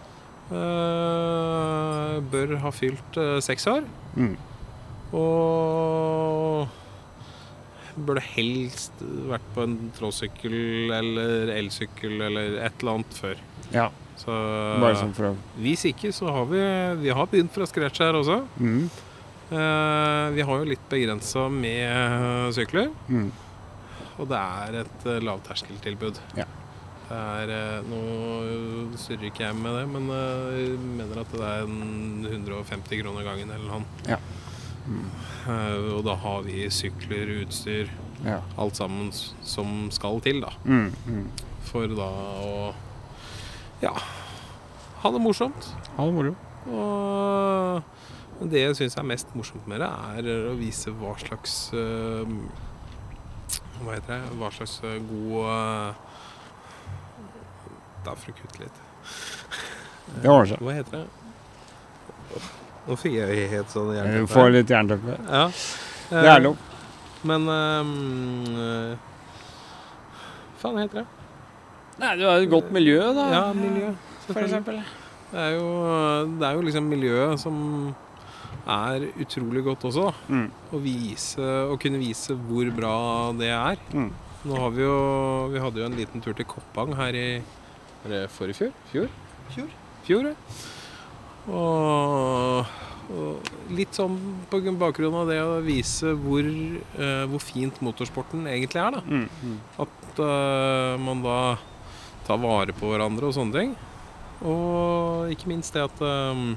[0.48, 3.84] Uh, bør ha fylt uh, seks år.
[4.16, 4.36] Mm.
[5.18, 6.68] Og
[7.98, 13.39] burde helst vært på en tråsykkel eller elsykkel eller et eller annet før.
[13.76, 13.89] ja.
[14.18, 14.34] Så
[14.82, 15.32] Bare sånn for å
[15.62, 16.58] hvis ikke, så har vi,
[17.04, 18.39] vi har begynt fra scratch her også.
[18.58, 18.88] mm.
[19.52, 23.30] Uh, vi har jo litt begrensa med eh, sykler, Mm.
[24.18, 26.18] og det er et lavterskeltilbud.
[26.36, 26.43] Ja.
[27.08, 27.99] Er, eh, nå
[28.99, 31.64] surrer ikke jeg med det, men eh, jeg mener at det er
[32.34, 33.86] 150 kroner gangen eller noe.
[34.10, 34.18] Ja.
[34.88, 35.08] Mm.
[35.97, 37.89] og da har vi sykler, utstyr,
[38.24, 38.38] Ja.
[38.58, 39.10] alt sammen
[39.43, 40.51] som skal til, da.
[40.64, 40.93] Mm.
[41.08, 41.26] Mm.
[41.68, 42.08] For da
[42.43, 42.74] å
[43.84, 43.91] ja,
[45.03, 45.68] ha det morsomt.
[45.97, 46.36] Ha det moro.
[48.39, 51.72] Og det jeg syns er mest morsomt med det, er å vise hva slags
[53.78, 54.22] Hva heter det?
[54.39, 55.95] Hva slags god
[58.06, 58.78] uh, får du kutte litt.
[60.22, 60.60] Det ordner seg.
[60.64, 61.08] Hva heter det?
[62.88, 64.32] Nå fikk jeg helt sånn Du jernteppe.
[64.32, 65.18] får litt jernteppe.
[65.28, 65.45] Ja.
[66.12, 66.56] Det er lov.
[67.28, 68.95] Men uh,
[70.62, 71.08] Faen heter det?
[71.98, 73.26] Nei, du har et godt miljø, da.
[73.34, 73.89] Ja, miljø.
[74.28, 74.78] For eksempel.
[75.32, 75.68] Det er, jo,
[76.38, 77.56] det er jo liksom miljøet som
[78.68, 80.08] er utrolig godt også.
[80.08, 80.14] da.
[80.32, 80.48] Mm.
[80.72, 82.95] Å, vise, å kunne vise hvor bra
[83.39, 83.82] det er.
[83.91, 84.12] Mm.
[84.48, 84.98] Nå har vi jo
[85.52, 87.28] Vi hadde jo en liten tur til Koppang her i
[88.08, 88.76] Er det forrige fjor?
[88.88, 89.08] Fjor?
[89.51, 89.72] Fjor.
[90.08, 90.36] Fjor, ja.
[91.51, 92.70] Og,
[93.12, 94.16] og litt sånn
[94.47, 98.95] på bakgrunn av det å vise hvor, uh, hvor fint motorsporten egentlig er.
[98.95, 99.03] da.
[99.03, 99.58] Mm, mm.
[99.84, 101.39] At uh, man da
[102.30, 103.76] tar vare på hverandre og sånne ting.
[104.47, 106.53] Og ikke minst det at um,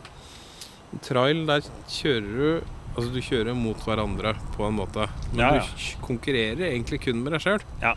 [1.02, 5.04] trail, der kjører du Altså du kjører mot hverandre på en måte.
[5.30, 5.62] Men Ja, ja.
[5.62, 7.62] du konkurrerer egentlig kun med deg sjøl.
[7.78, 7.92] Ja.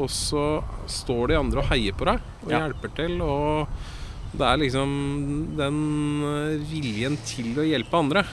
[0.00, 2.60] Og så står de andre og heier på deg og Ja.
[2.64, 3.18] hjelper til.
[3.20, 3.68] Og
[4.32, 4.94] det er liksom
[5.58, 5.78] Den
[6.24, 8.24] eh, viljen til å hjelpe andre,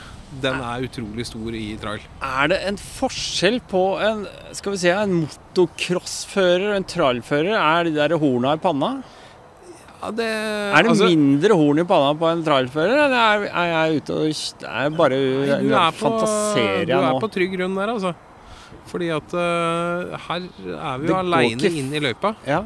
[0.42, 2.00] den er utrolig stor i trail.
[2.22, 7.56] Er det en forskjell på en skal vi si, en motocrossfører og en trailfører?
[7.58, 8.92] Er de der horna i panna?
[10.00, 13.90] Ja, det, Er det altså- mindre horn i panna på en trailfører, eller er, er
[13.90, 14.30] jeg ute og
[14.64, 18.16] er bare Nei, du er på, fantaserer du er på trygg grunn der, altså.
[18.90, 22.34] Fordi at uh, her er vi jo aleine inn i løypa.
[22.50, 22.64] Ja,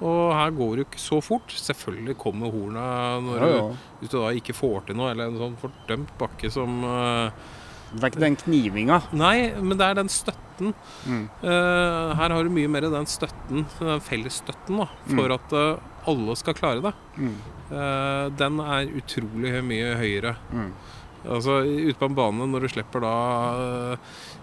[0.00, 1.52] Og her går det ikke så fort.
[1.52, 2.84] Selvfølgelig kommer horna
[3.20, 6.50] når jo, du, hvis du da ikke får til noe, eller en sånn fordømt bakke
[6.52, 7.50] som uh,
[7.92, 9.00] Det er ikke den knivinga.
[9.12, 10.72] Nei, men det er den støtten.
[11.04, 11.26] Mm.
[11.44, 16.36] Uh, her har du mye mer den støtten, den fellesstøtten, da, for at uh, alle
[16.40, 16.94] skal klare det.
[17.20, 17.36] Mm.
[17.70, 20.34] Uh, den er utrolig mye høyere.
[20.52, 20.72] Mm.
[21.20, 23.10] Altså ute på en bane når du slipper da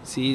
[0.08, 0.28] si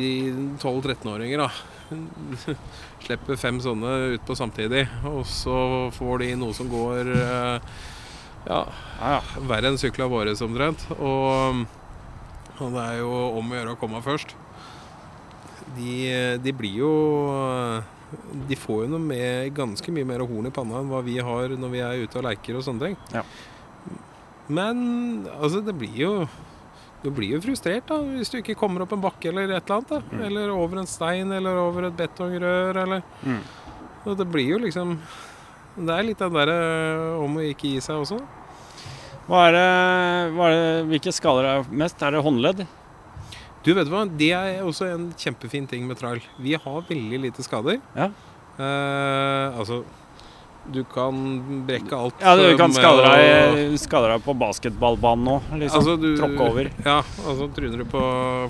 [0.61, 1.49] 12-13-åringer, da.
[3.03, 7.74] slipper fem sånne ut på samtidig, og så får de noe som går eh,
[8.47, 8.61] ja,
[9.47, 10.86] verre enn sykla våre omtrent.
[10.97, 11.63] Og,
[12.59, 14.36] og det er jo om å gjøre å komme først.
[15.74, 15.93] De,
[16.43, 16.89] de blir jo
[18.45, 21.55] De får jo noe med, ganske mye mer horn i panna enn hva vi har
[21.57, 22.97] når vi er ute og leker og sånne ting.
[23.15, 23.24] Ja.
[24.53, 26.13] Men altså, det blir jo
[27.03, 29.81] du blir jo frustrert da, hvis du ikke kommer opp en bakke eller et eller
[29.81, 30.11] annet.
[30.13, 30.21] Mm.
[30.29, 32.79] Eller over en stein eller over et betongrør.
[32.85, 33.03] Eller.
[33.23, 33.41] Mm.
[34.19, 34.97] Det blir jo liksom
[35.77, 36.55] Det er litt den derre
[37.23, 38.19] om å ikke gi seg også.
[39.23, 39.67] Hva er det,
[40.35, 42.01] hva er det, hvilke skader er mest?
[42.03, 42.65] Er det håndledd?
[43.63, 46.23] Du vet hva, Det er også en kjempefin ting med trail.
[46.37, 47.79] Vi har veldig lite skader.
[47.95, 48.11] Ja.
[48.59, 49.81] Eh, altså
[50.72, 51.18] Du kan
[51.68, 52.22] brekke alt.
[52.24, 55.80] Ja, du kan skade deg, på basketballbanen nå, liksom.
[55.82, 56.70] Altså, du- Tråkke over.
[56.86, 58.03] Ja, altså tryner du på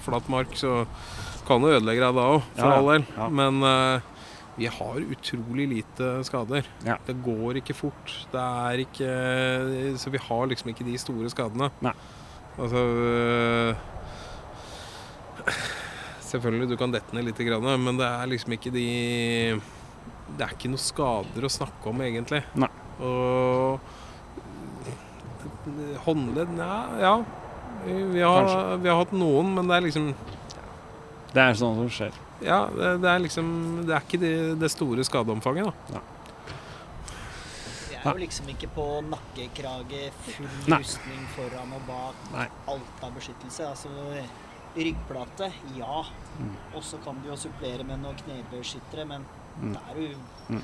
[0.06, 0.86] flat mark, så
[1.48, 3.06] kan du ødelegge deg da òg, for Ja, all del.
[3.18, 3.30] Ja.
[3.30, 4.00] Men uh,
[4.58, 6.70] vi har utrolig lite skader.
[6.86, 7.00] Ja.
[7.08, 8.14] Det går ikke fort.
[8.32, 11.72] Det er ikke Så vi har liksom ikke de store skadene.
[11.82, 11.96] Nei.
[12.62, 13.74] Altså uh,
[16.22, 19.60] Selvfølgelig, du kan dette ned litt, grann, men det er liksom ikke de
[20.34, 22.42] Det er ikke noe skader å snakke om, egentlig.
[22.58, 22.70] Nei.
[23.04, 23.80] Og
[26.06, 26.76] håndledd Ja.
[27.00, 27.16] ja.
[27.86, 30.14] Vi har, vi har hatt noen, men det er liksom
[31.34, 32.14] Det er sånn som skjer.
[32.44, 33.48] Ja, det, det er liksom
[33.88, 36.04] Det er ikke det, det store skadeomfanget, da.
[37.90, 40.80] Vi er jo liksom ikke på nakkekrage, full Nei.
[40.82, 42.26] rustning foran og bak.
[42.34, 42.48] Nei.
[42.74, 43.70] Alt av beskyttelse.
[43.70, 43.92] Altså
[44.76, 45.48] ryggplate,
[45.78, 46.02] ja.
[46.40, 46.56] Mm.
[46.76, 49.24] Og så kan du jo supplere med noen knebeskyttere, men
[49.62, 49.74] Mm.
[49.74, 50.60] da er du Mm.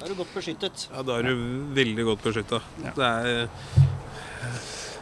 [0.00, 0.88] Da er du godt beskyttet.
[0.92, 1.36] Ja, Da er du
[1.76, 2.60] veldig godt beskytta.
[2.84, 2.92] Ja.
[2.96, 3.48] Det er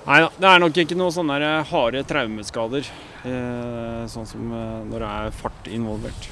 [0.09, 2.87] Nei da, det er nok ikke noen sånne harde traumeskader.
[3.29, 6.29] Eh, sånn som eh, når det er fart involvert.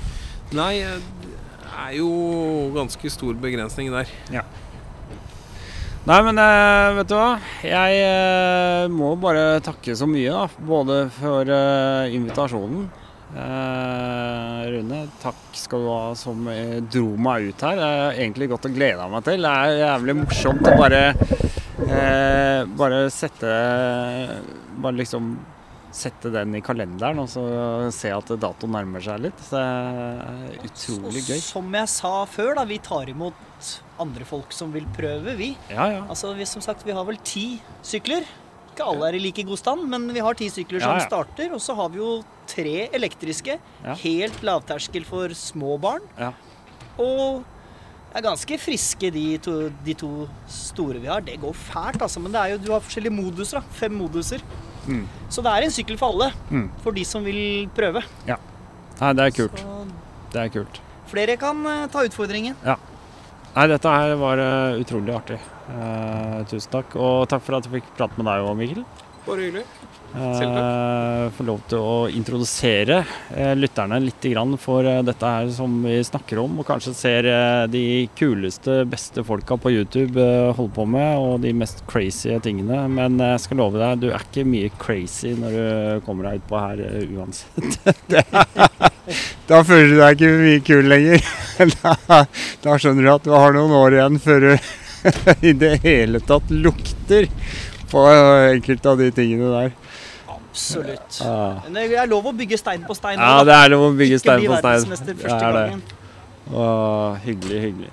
[0.56, 2.08] Nei, det er jo
[2.74, 4.08] ganske stor begrensning der.
[6.06, 7.32] Nei, men eh, vet du hva?
[7.66, 10.46] Jeg eh, må bare takke så mye, da.
[10.70, 12.86] Både for eh, invitasjonen.
[13.36, 17.76] Eh, Rune, takk skal du ha som eh, dro meg ut her.
[17.76, 19.44] Det er egentlig godt å glede meg til.
[19.44, 23.52] Det er jævlig morsomt å bare eh, Bare sette
[24.80, 25.36] Bare liksom
[25.96, 27.42] sette den i kalenderen og så
[27.94, 29.38] se at datoen nærmer seg litt.
[29.40, 31.38] Så det er utrolig Og gøy.
[31.40, 33.70] som jeg sa før, da, vi tar imot
[34.04, 35.54] andre folk som vil prøve, vi.
[35.72, 36.02] Ja, ja.
[36.04, 37.46] Altså, vi, som sagt, vi har vel ti
[37.80, 38.28] sykler.
[38.76, 41.04] Ikke alle er i like god stand, men vi har ti sykler som ja.
[41.06, 41.48] starter.
[41.56, 42.18] Og så har vi jo
[42.50, 43.56] tre elektriske.
[43.80, 43.94] Ja.
[44.02, 46.04] Helt lavterskel for små barn.
[46.20, 46.34] Ja.
[47.00, 47.40] Og
[48.16, 49.54] er ganske friske, de to,
[49.84, 50.10] de to
[50.52, 51.24] store vi har.
[51.24, 52.20] Det går fælt, altså.
[52.20, 53.60] Men det er jo, du har forskjellige moduser.
[53.64, 53.76] da.
[53.80, 54.44] Fem moduser.
[54.86, 55.06] Mm.
[55.32, 56.30] Så det er en sykkel for alle.
[56.52, 56.68] Mm.
[56.84, 58.04] For de som vil prøve.
[58.28, 59.64] Nei, det er kult.
[59.64, 59.86] Så
[60.36, 60.80] Det er kult.
[61.08, 62.56] flere kan eh, ta utfordringen.
[63.56, 65.40] Nei, dette her var eh, utrolig artig.
[65.66, 66.96] Eh, tusen takk.
[67.00, 68.86] Og takk for at jeg fikk prate med deg òg, Mikkel.
[69.26, 69.64] Bare hyggelig.
[70.16, 71.32] Selv takk.
[71.36, 73.00] Få lov til å introdusere
[73.34, 77.28] eh, lytterne litt grann for eh, dette her som vi snakker om, og kanskje ser
[77.28, 77.84] eh, de
[78.16, 82.84] kuleste, beste folka på YouTube eh, holde på med, og de mest crazy tingene.
[82.92, 86.62] Men jeg skal love deg, du er ikke mye crazy når du kommer deg utpå
[86.62, 87.80] her eh, uansett.
[89.46, 91.28] Da føler du deg ikke mye kul lenger.
[91.76, 92.24] da,
[92.64, 94.52] da skjønner du at du har noen år igjen før du
[95.48, 97.28] i det hele tatt lukter
[97.90, 99.74] på enkelte av de tingene der.
[100.26, 101.20] Absolutt.
[101.20, 103.20] Ja, Men det er lov å bygge stein på stein.
[103.20, 104.64] ja det er lov å bygge stein på stein.
[104.64, 105.84] verdensmester første gangen.
[106.46, 107.92] Åh, hyggelig, hyggelig.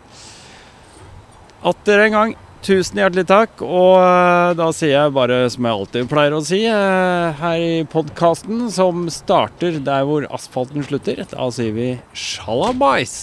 [1.64, 2.34] Atter en gang,
[2.64, 3.62] tusen hjertelig takk.
[3.66, 7.74] Og eh, da sier jeg bare som jeg alltid pleier å si eh, her i
[7.90, 13.18] podkasten, som starter der hvor asfalten slutter, da sier vi sjalabais.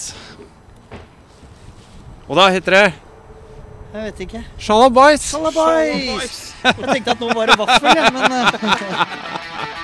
[2.29, 2.85] Og da heter det
[3.93, 4.39] Jeg vet ikke.
[4.57, 5.21] Shalabais!
[5.21, 6.35] Shalabais!
[6.63, 8.51] Jeg tenkte at nå var det vaffel, jeg, men eh,